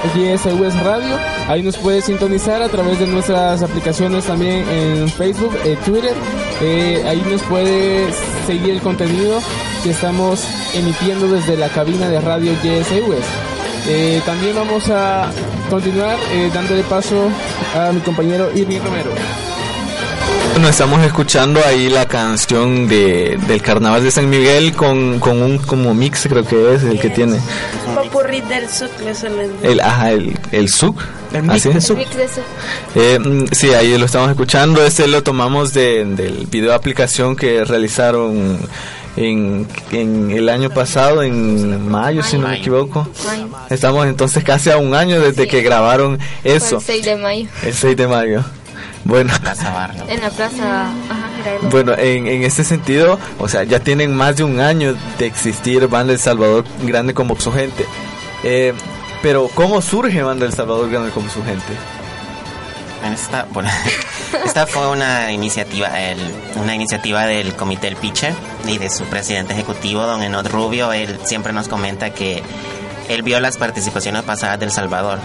[0.83, 1.40] Radio.
[1.51, 6.15] Ahí nos puede sintonizar a través de nuestras aplicaciones también en Facebook, eh, Twitter.
[6.63, 8.07] Eh, ahí nos puede
[8.47, 9.41] seguir el contenido
[9.83, 13.25] que estamos emitiendo desde la cabina de radio YSUS.
[13.89, 15.33] Eh, también vamos a
[15.69, 17.29] continuar eh, dándole paso
[17.75, 19.11] a mi compañero Irving Romero.
[20.61, 25.57] Bueno, estamos escuchando ahí la canción de, del Carnaval de San Miguel con, con un
[25.57, 27.39] como mix, creo que es el que tiene.
[27.95, 28.91] Popurrí del SUC,
[29.63, 31.03] el, ajá, el, el SUC.
[31.33, 31.81] El mix, ¿Así?
[31.81, 31.99] SUC.
[32.95, 34.85] Eh, mm, sí, ahí lo estamos escuchando.
[34.85, 38.59] Este lo tomamos de, del video aplicación que realizaron
[39.17, 43.09] en, en el año pasado, en mayo, si no me equivoco.
[43.71, 46.77] Estamos entonces casi a un año desde que grabaron eso.
[46.77, 47.49] el 6 de mayo.
[47.65, 48.45] El 6 de mayo.
[49.05, 49.33] Bueno,
[50.09, 50.93] en la plaza.
[51.71, 55.87] bueno, en, en este sentido, o sea, ya tienen más de un año de existir
[55.89, 57.87] Banda El Salvador Grande como su gente.
[58.45, 58.75] Eh,
[59.23, 61.73] pero, ¿cómo surge Banda El Salvador Grande como su gente?
[63.13, 63.71] Esta, bueno,
[64.45, 66.19] esta fue una iniciativa, el,
[66.57, 68.35] una iniciativa del Comité del Piche
[68.67, 70.93] y de su presidente ejecutivo, don Enod Rubio.
[70.93, 72.43] Él siempre nos comenta que
[73.09, 75.19] él vio las participaciones pasadas del Salvador.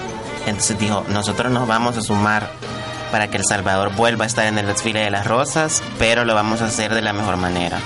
[0.45, 2.49] Entonces dijo, nosotros nos vamos a sumar
[3.15, 6.35] para que El Salvador vuelva a estar en el desfile de las rosas, pero lo
[6.35, 7.79] vamos a hacer de la mejor manera.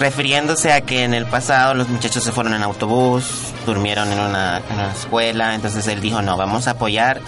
[0.00, 4.60] Refiriéndose a que en el pasado los muchachos se fueron en autobús, durmieron en una,
[4.68, 7.20] en una escuela, entonces él dijo, no, vamos a apoyar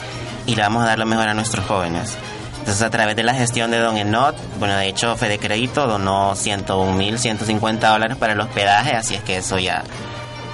[0.45, 2.19] y le vamos a dar lo mejor a nuestros jóvenes.
[2.59, 6.35] Entonces, a través de la gestión de Don Enot, bueno, de hecho, Fede Crédito donó
[6.35, 9.85] 101 mil 150 dólares para el hospedaje, así es que eso ya,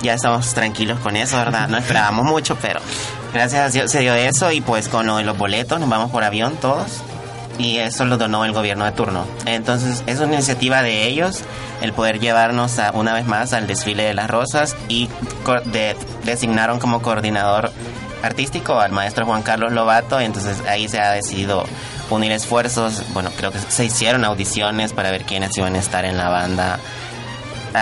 [0.03, 1.69] ya estamos tranquilos con eso, ¿verdad?
[1.69, 2.81] No esperábamos mucho, pero
[3.37, 6.57] gracias a Dios se dio eso y pues con los boletos nos vamos por avión
[6.57, 7.03] todos
[7.59, 9.27] y eso lo donó el gobierno de turno.
[9.47, 11.43] Entonces, es una iniciativa de ellos
[11.81, 15.09] el poder llevarnos a, una vez más al desfile de las rosas y
[15.67, 17.71] de, designaron como coordinador
[18.23, 21.65] artístico, al maestro Juan Carlos Lobato, y entonces ahí se ha decidido
[22.11, 23.03] unir esfuerzos.
[23.13, 26.79] Bueno, creo que se hicieron audiciones para ver quiénes iban a estar en la banda.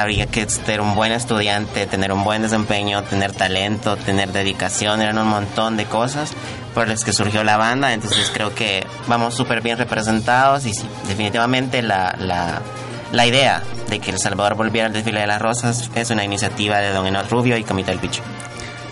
[0.01, 5.19] Habría que ser un buen estudiante, tener un buen desempeño, tener talento, tener dedicación, eran
[5.19, 6.33] un montón de cosas
[6.75, 10.87] por las que surgió la banda, entonces creo que vamos súper bien representados y sí,
[11.07, 12.61] definitivamente la, la,
[13.13, 16.79] la idea de que El Salvador volviera al desfile de las rosas es una iniciativa
[16.79, 18.23] de Don Enos Rubio y Comité del Picho.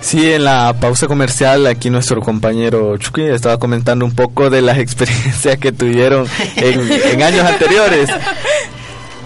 [0.02, 4.78] Sí, en la pausa comercial aquí nuestro compañero Chucky estaba comentando un poco de las
[4.78, 6.26] experiencias que tuvieron
[6.56, 8.10] en, años anteriores.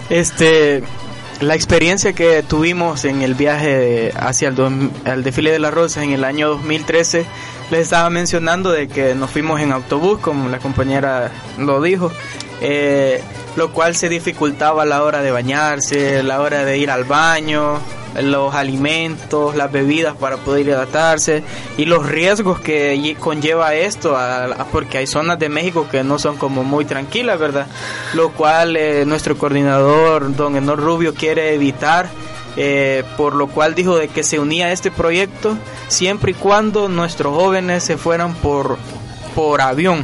[0.09, 0.83] Este,
[1.41, 6.23] la experiencia que tuvimos en el viaje hacia el, desfile de las rosas en el
[6.23, 7.25] año 2013
[7.69, 12.11] les estaba mencionando de que nos fuimos en autobús, como la compañera lo dijo,
[12.61, 13.21] eh,
[13.55, 17.79] lo cual se dificultaba a la hora de bañarse, la hora de ir al baño,
[18.21, 21.43] los alimentos, las bebidas para poder hidratarse
[21.77, 24.17] y los riesgos que conlleva esto,
[24.71, 27.67] porque hay zonas de México que no son como muy tranquilas, ¿verdad?
[28.13, 32.09] Lo cual eh, nuestro coordinador, don Enor Rubio, quiere evitar.
[32.59, 35.55] Eh, por lo cual dijo de que se unía a este proyecto
[35.89, 38.79] siempre y cuando nuestros jóvenes se fueran por,
[39.35, 40.03] por avión,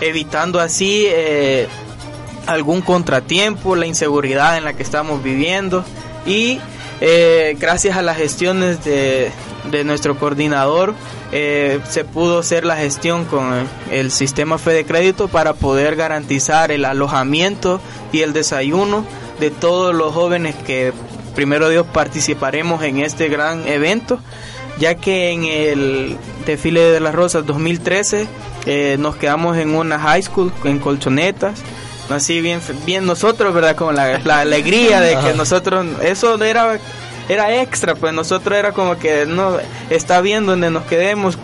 [0.00, 1.66] evitando así eh,
[2.46, 5.84] algún contratiempo, la inseguridad en la que estamos viviendo
[6.24, 6.60] y
[7.00, 9.30] eh, gracias a las gestiones de,
[9.70, 10.94] de nuestro coordinador
[11.30, 16.86] eh, se pudo hacer la gestión con el sistema Fede Crédito para poder garantizar el
[16.86, 17.80] alojamiento
[18.12, 19.04] y el desayuno
[19.38, 20.92] de todos los jóvenes que
[21.34, 24.20] primero Dios participaremos en este gran evento
[24.78, 28.26] ya que en el desfile de las rosas 2013
[28.66, 31.60] eh, nos quedamos en una high school en colchonetas
[32.10, 36.78] así bien bien nosotros verdad con la, la alegría de que nosotros eso era
[37.28, 39.58] era extra, pues nosotros era como que no
[39.90, 41.36] está bien donde nos quedemos,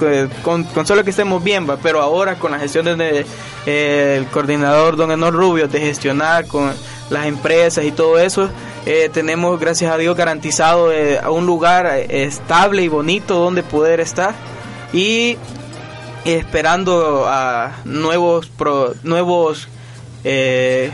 [0.42, 1.76] con, con solo que estemos bien, ¿va?
[1.76, 3.26] pero ahora con las gestiones del
[3.66, 6.72] de, el coordinador don Enor Rubio de gestionar con
[7.10, 8.48] las empresas y todo eso,
[8.86, 14.00] eh, tenemos gracias a Dios garantizado eh, un lugar eh, estable y bonito donde poder
[14.00, 14.34] estar
[14.92, 15.36] y
[16.24, 19.68] esperando a nuevos pro, nuevos
[20.24, 20.90] eh,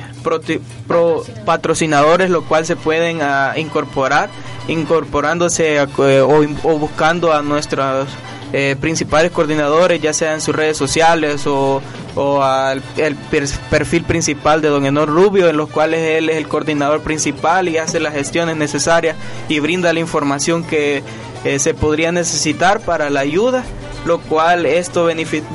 [0.87, 4.29] pro, patrocinadores, lo cual se pueden uh, incorporar,
[4.69, 8.09] incorporándose a, eh, o, o, buscando a nuestros
[8.53, 11.81] eh, principales coordinadores, ya sea en sus redes sociales o,
[12.17, 16.49] o al el perfil principal de Don Enor Rubio, en los cuales él es el
[16.49, 19.17] coordinador principal y hace las gestiones necesarias
[19.49, 21.05] y brinda la información que
[21.45, 23.63] eh, se podría necesitar para la ayuda
[24.05, 25.05] lo cual esto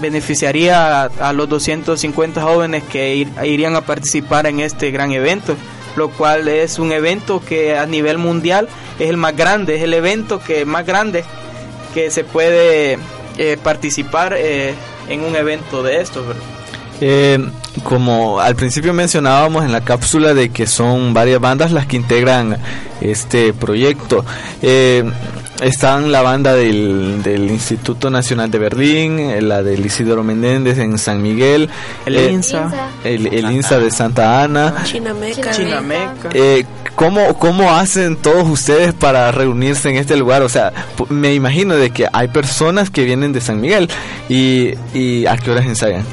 [0.02, 5.56] beneficiaría a, los 250 jóvenes que irían a participar en este gran evento,
[5.96, 8.68] lo cual es un evento que a nivel mundial
[9.00, 11.24] es el más grande, es el evento que más grande
[11.94, 13.00] que se puede
[13.38, 14.76] eh, participar eh,
[15.10, 16.24] en un evento de estos.
[17.02, 17.40] Eh,
[17.84, 22.58] como al principio mencionábamos en la cápsula de que son varias bandas las que integran
[23.02, 24.24] este proyecto.
[25.62, 30.98] Están la banda del, del, Instituto Nacional de Berlín, eh, la del Isidoro Menéndez en
[30.98, 31.70] San Miguel,
[32.06, 35.52] el eh, INSA, el, el INSA de Santa Ana, Chinameca.
[35.52, 36.30] Chinameca.
[36.34, 40.42] Eh, ¿cómo, ¿Cómo hacen todos ustedes para reunirse en este lugar?
[40.42, 40.74] O sea,
[41.10, 43.90] me imagino de que hay personas que vienen de San Miguel
[44.30, 46.04] y, y ¿a qué horas ensayan?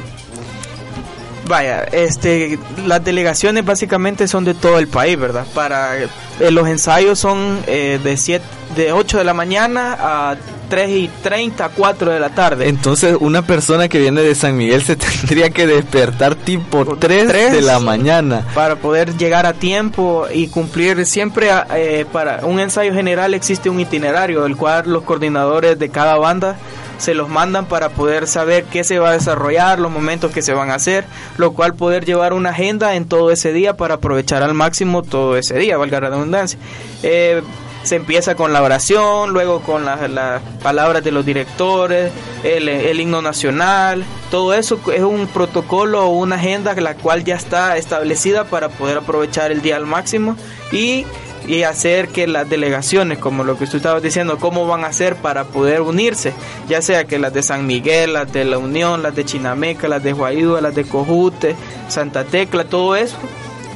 [1.53, 5.45] Vaya, este, las delegaciones básicamente son de todo el país, ¿verdad?
[5.55, 6.09] Para eh,
[6.51, 10.37] los ensayos son eh, de siete, de 8 de la mañana a
[10.71, 12.71] 3 y 30, 4 de la tarde.
[12.71, 17.53] Entonces, una persona que viene de San Miguel se tendría que despertar tipo 3, 3
[17.53, 18.47] de la mañana.
[18.55, 23.79] Para poder llegar a tiempo y cumplir siempre, eh, para un ensayo general existe un
[23.79, 26.57] itinerario, el cual los coordinadores de cada banda
[27.03, 30.55] se los mandan para poder saber qué se va a desarrollar, los momentos que se
[30.55, 31.05] van a hacer,
[31.37, 35.37] lo cual poder llevar una agenda en todo ese día para aprovechar al máximo todo
[35.37, 36.61] ese día, valga la redundancia.
[37.03, 37.43] Eh,
[37.83, 42.13] se empieza con la oración, luego con las la palabras de los directores,
[42.45, 47.35] el, el, himno nacional, todo eso es un protocolo o una agenda la cual ya
[47.35, 50.37] está establecida para poder aprovechar el día al máximo
[50.71, 51.05] y
[51.47, 55.17] y hacer que las delegaciones, como lo que usted estaba diciendo, cómo van a hacer
[55.17, 56.33] para poder unirse,
[56.69, 60.03] ya sea que las de San Miguel, las de La Unión, las de Chinameca, las
[60.03, 61.57] de Guayúa, las de Cojute,
[61.89, 63.17] Santa Tecla, todo eso,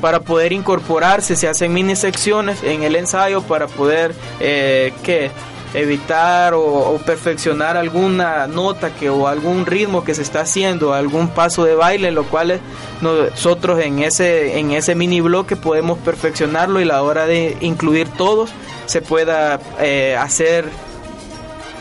[0.00, 5.30] para poder incorporarse, se hacen mini secciones en el ensayo para poder, eh, ¿qué?
[5.76, 11.64] Evitar o, perfeccionar alguna nota que o algún ritmo que se está haciendo, algún paso
[11.64, 12.60] de baile, lo cual
[13.02, 18.50] nosotros en ese en ese mini bloque podemos perfeccionarlo y la hora de incluir todos
[18.86, 20.64] se pueda eh, hacer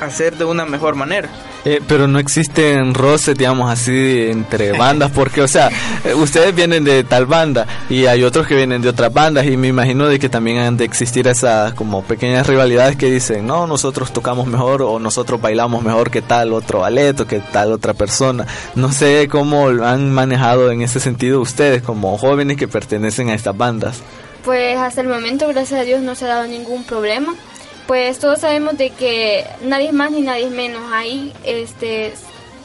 [0.02, 1.30] hacer de una mejor manera.
[1.66, 5.72] Eh, pero no existen roces, digamos así, entre bandas, porque, o sea,
[6.04, 9.58] eh, ustedes vienen de tal banda y hay otros que vienen de otras bandas y
[9.58, 13.66] me imagino de que también han de existir esas como pequeñas rivalidades que dicen, no,
[13.66, 17.96] nosotros tocamos mejor o nosotros bailamos mejor que tal otro ballet o que tal otra
[17.96, 18.46] persona.
[18.76, 23.34] No sé cómo lo han manejado en ese sentido ustedes como jóvenes que pertenecen a
[23.34, 24.04] estas bandas.
[24.44, 27.34] Pues hasta el momento, gracias a Dios, no se ha dado ningún problema
[27.88, 30.84] pues todos sabemos de que nadie más ni nadie menos.
[30.92, 32.14] Ahí, este,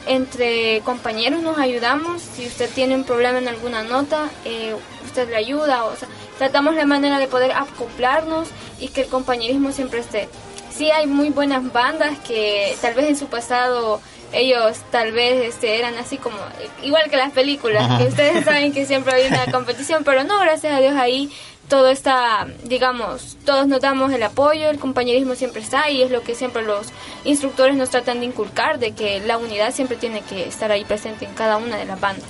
[0.07, 2.21] entre compañeros nos ayudamos.
[2.21, 5.85] Si usted tiene un problema en alguna nota, eh, usted le ayuda.
[5.85, 6.07] O sea,
[6.37, 8.47] tratamos la manera de poder acoplarnos
[8.79, 10.27] y que el compañerismo siempre esté.
[10.71, 14.01] Sí hay muy buenas bandas que tal vez en su pasado
[14.33, 16.37] ellos tal vez este, eran así como
[16.83, 20.73] igual que las películas, que ustedes saben que siempre hay una competición, pero no, gracias
[20.73, 21.29] a Dios ahí
[21.71, 26.21] todo está, digamos, todos nos damos el apoyo, el compañerismo siempre está y es lo
[26.21, 26.87] que siempre los
[27.23, 31.23] instructores nos tratan de inculcar, de que la unidad siempre tiene que estar ahí presente
[31.23, 32.25] en cada una de las bandas.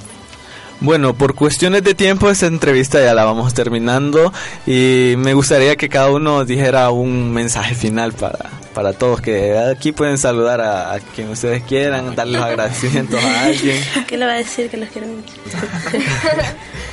[0.79, 4.31] Bueno, por cuestiones de tiempo esta entrevista ya la vamos terminando
[4.67, 8.37] y me gustaría que cada uno dijera un mensaje final para,
[8.75, 13.83] para todos, que aquí pueden saludar a, quien ustedes quieran, darles los agradecimientos a alguien.
[14.07, 15.33] ¿Qué le va a decir que los quiero mucho?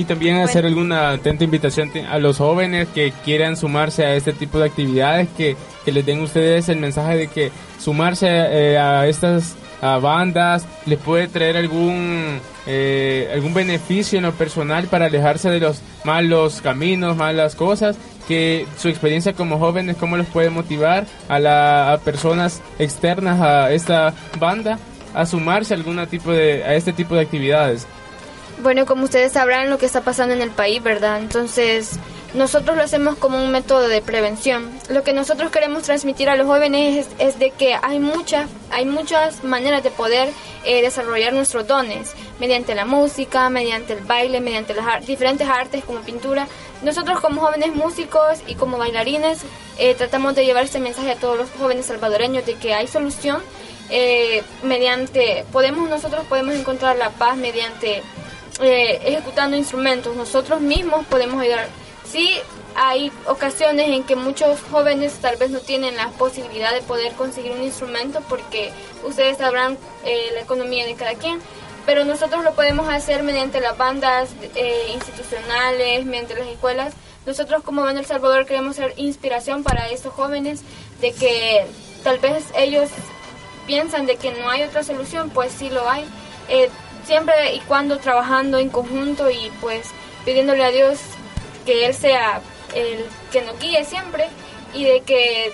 [0.00, 4.58] Y también hacer alguna atenta invitación a los jóvenes que quieran sumarse a este tipo
[4.58, 9.56] de actividades, que, que les den ustedes el mensaje de que sumarse eh, a estas
[9.82, 15.82] bandas les puede traer algún eh, algún beneficio en lo personal para alejarse de los
[16.04, 21.92] malos caminos, malas cosas, que su experiencia como jóvenes, cómo los puede motivar a, la,
[21.92, 24.78] a personas externas a esta banda
[25.12, 27.86] a sumarse a, algún tipo de, a este tipo de actividades.
[28.62, 31.18] Bueno, como ustedes sabrán lo que está pasando en el país, ¿verdad?
[31.18, 31.98] Entonces,
[32.34, 34.70] nosotros lo hacemos como un método de prevención.
[34.90, 39.44] Lo que nosotros queremos transmitir a los jóvenes es, de que hay muchas, hay muchas
[39.44, 40.28] maneras de poder
[40.64, 46.00] eh, desarrollar nuestros dones, mediante la música, mediante el baile, mediante las diferentes artes como
[46.00, 46.46] pintura.
[46.82, 49.38] Nosotros como jóvenes músicos y como bailarines
[49.78, 53.40] eh, tratamos de llevar este mensaje a todos los jóvenes salvadoreños de que hay solución
[53.88, 58.02] eh, mediante, podemos nosotros podemos encontrar la paz mediante
[58.60, 60.16] eh, ejecutando instrumentos.
[60.16, 61.68] Nosotros mismos podemos ayudar.
[62.10, 62.40] Sí,
[62.74, 67.52] hay ocasiones en que muchos jóvenes tal vez no tienen la posibilidad de poder conseguir
[67.52, 68.72] un instrumento porque
[69.04, 71.38] ustedes sabrán eh, la economía de cada quien,
[71.86, 76.94] pero nosotros lo podemos hacer mediante las bandas eh, institucionales, mediante las escuelas.
[77.26, 80.62] Nosotros como Banda El Salvador queremos ser inspiración para estos jóvenes
[81.00, 81.66] de que
[82.02, 82.88] tal vez ellos
[83.66, 86.04] piensan de que no hay otra solución, pues sí lo hay
[87.04, 89.88] siempre y cuando trabajando en conjunto y pues
[90.24, 90.98] pidiéndole a Dios
[91.66, 92.40] que Él sea
[92.74, 94.28] el que nos guíe siempre
[94.74, 95.52] y de que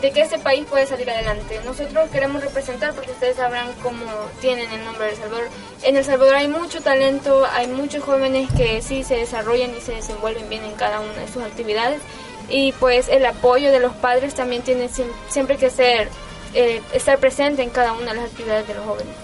[0.00, 1.60] de que este país puede salir adelante.
[1.64, 4.04] Nosotros queremos representar porque ustedes sabrán cómo
[4.40, 5.48] tienen el nombre de El Salvador.
[5.82, 9.92] En El Salvador hay mucho talento, hay muchos jóvenes que sí se desarrollan y se
[9.92, 12.00] desenvuelven bien en cada una de sus actividades
[12.48, 14.88] y pues el apoyo de los padres también tiene
[15.28, 16.08] siempre que ser
[16.54, 19.14] eh, estar presente en cada una de las actividades de los jóvenes.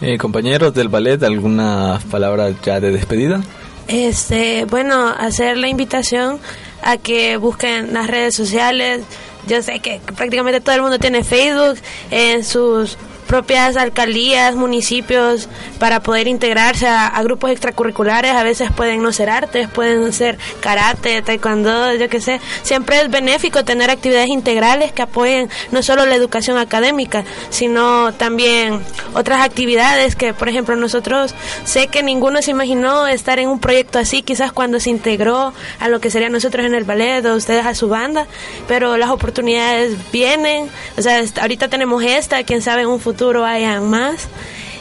[0.00, 3.42] Eh, compañeros del ballet, ¿alguna palabra ya de despedida?
[3.86, 6.38] Este, bueno, hacer la invitación
[6.82, 9.02] a que busquen las redes sociales.
[9.46, 11.78] Yo sé que prácticamente todo el mundo tiene Facebook
[12.10, 12.96] en sus
[13.30, 18.32] propias alcaldías, municipios, para poder integrarse a, grupos extracurriculares.
[18.32, 22.40] A veces pueden no ser artes, pueden ser karate, taekwondo, yo qué sé.
[22.64, 28.80] Siempre es benéfico tener actividades integrales que apoyen no solo la educación académica, sino también
[29.14, 34.00] otras actividades que, por ejemplo, nosotros sé que ninguno se imaginó estar en un proyecto
[34.00, 37.64] así, quizás cuando se integró a lo que sería nosotros en el ballet o ustedes
[37.64, 38.26] a su banda,
[38.66, 40.68] pero las oportunidades vienen.
[40.98, 44.28] O sea, ahorita tenemos esta, quién sabe en un futuro hayan más.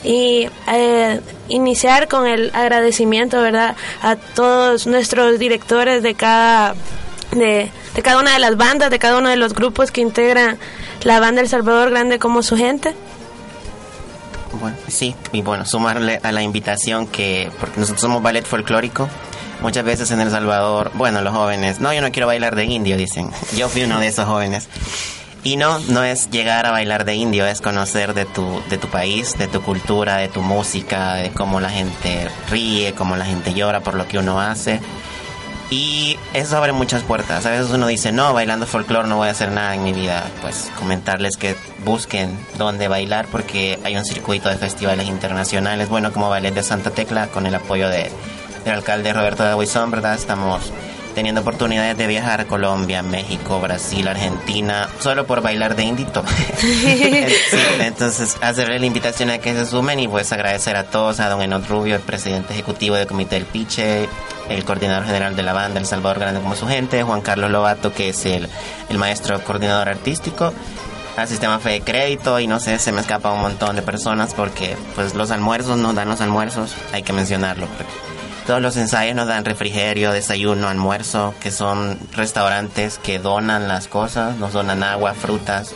[0.03, 1.19] Y eh,
[1.49, 6.75] iniciar con el agradecimiento verdad a todos nuestros directores de cada
[7.31, 10.57] de, de, cada una de las bandas de cada uno de los grupos que integran
[11.03, 12.95] la banda El Salvador Grande como su gente.
[14.53, 19.07] Bueno sí y bueno sumarle a la invitación que porque nosotros somos ballet folclórico
[19.61, 22.97] muchas veces en El Salvador bueno los jóvenes no yo no quiero bailar de indio
[22.97, 23.29] dicen.
[23.55, 24.67] Yo fui uno de esos jóvenes
[25.43, 28.87] y no, no es llegar a bailar de indio, es conocer de tu, de tu
[28.87, 33.53] país, de tu cultura, de tu música, de cómo la gente ríe, cómo la gente
[33.53, 34.81] llora por lo que uno hace.
[35.71, 37.45] Y eso abre muchas puertas.
[37.45, 40.25] A veces uno dice, no, bailando folclore no voy a hacer nada en mi vida.
[40.41, 46.29] Pues comentarles que busquen dónde bailar porque hay un circuito de festivales internacionales, bueno, como
[46.29, 48.11] Ballet de Santa Tecla, con el apoyo de,
[48.65, 50.15] del alcalde Roberto de Aguizón, ¿verdad?
[50.15, 50.71] Estamos
[51.15, 56.23] teniendo oportunidades de viajar a Colombia, México, Brasil, Argentina, solo por bailar de indito.
[57.79, 61.41] entonces, hacerle la invitación a que se sumen y pues agradecer a todos, a don
[61.41, 64.07] Enot Rubio, el presidente ejecutivo del Comité del Piche,
[64.49, 67.93] el coordinador general de la banda, El Salvador Grande como su gente, Juan Carlos Lobato,
[67.93, 68.49] que es el,
[68.89, 70.53] el maestro coordinador artístico,
[71.17, 74.33] al sistema fe de crédito y no sé, se me escapa un montón de personas
[74.33, 77.67] porque pues los almuerzos nos dan los almuerzos, hay que mencionarlo.
[78.49, 84.37] Todos los ensayos nos dan refrigerio, desayuno, almuerzo, que son restaurantes que donan las cosas,
[84.37, 85.75] nos donan agua, frutas.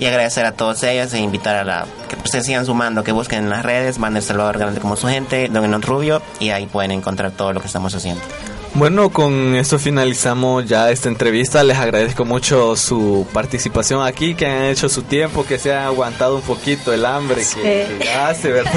[0.00, 3.12] Y agradecer a todos ellos e invitar a la que pues, se sigan sumando, que
[3.12, 6.50] busquen en las redes, van El Salvador Grande como su gente, Don Enot Rubio, y
[6.50, 8.20] ahí pueden encontrar todo lo que estamos haciendo.
[8.74, 11.64] Bueno, con esto finalizamos ya esta entrevista.
[11.64, 16.36] Les agradezco mucho su participación aquí, que han hecho su tiempo, que se ha aguantado
[16.36, 18.72] un poquito el hambre que, hace, ¿verdad?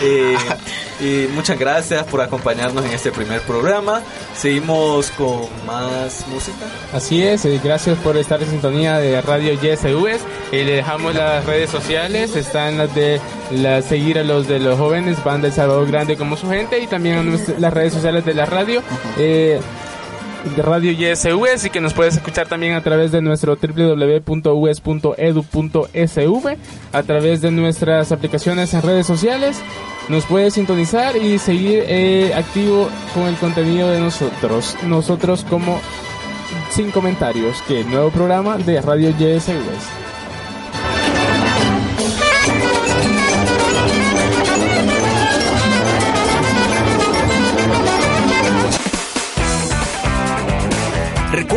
[1.00, 4.02] y, muchas gracias por acompañarnos en este primer programa.
[4.36, 6.66] Seguimos con más música.
[6.92, 10.20] Así es, eh, gracias por estar en sintonía de Radio YSUS.
[10.52, 14.78] Y le dejamos las redes sociales, están las de la, seguir a los de los
[14.78, 18.46] jóvenes, Banda El Salvador Grande como su gente, y también las redes sociales de la
[18.46, 18.82] radio.
[19.22, 19.60] Eh,
[20.56, 24.26] de Radio YSUS y que nos puedes escuchar también a través de nuestro www.us.edu.sv,
[26.92, 29.60] a través de nuestras aplicaciones en redes sociales.
[30.08, 34.78] Nos puedes sintonizar y seguir eh, activo con el contenido de nosotros.
[34.86, 35.78] Nosotros como
[36.70, 40.09] sin comentarios, que el nuevo programa de Radio YSUS.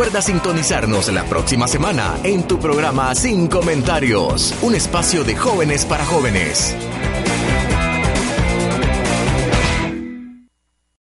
[0.04, 6.04] Recuerda sintonizarnos la próxima semana en tu programa Sin Comentarios, un espacio de jóvenes para
[6.04, 6.76] jóvenes.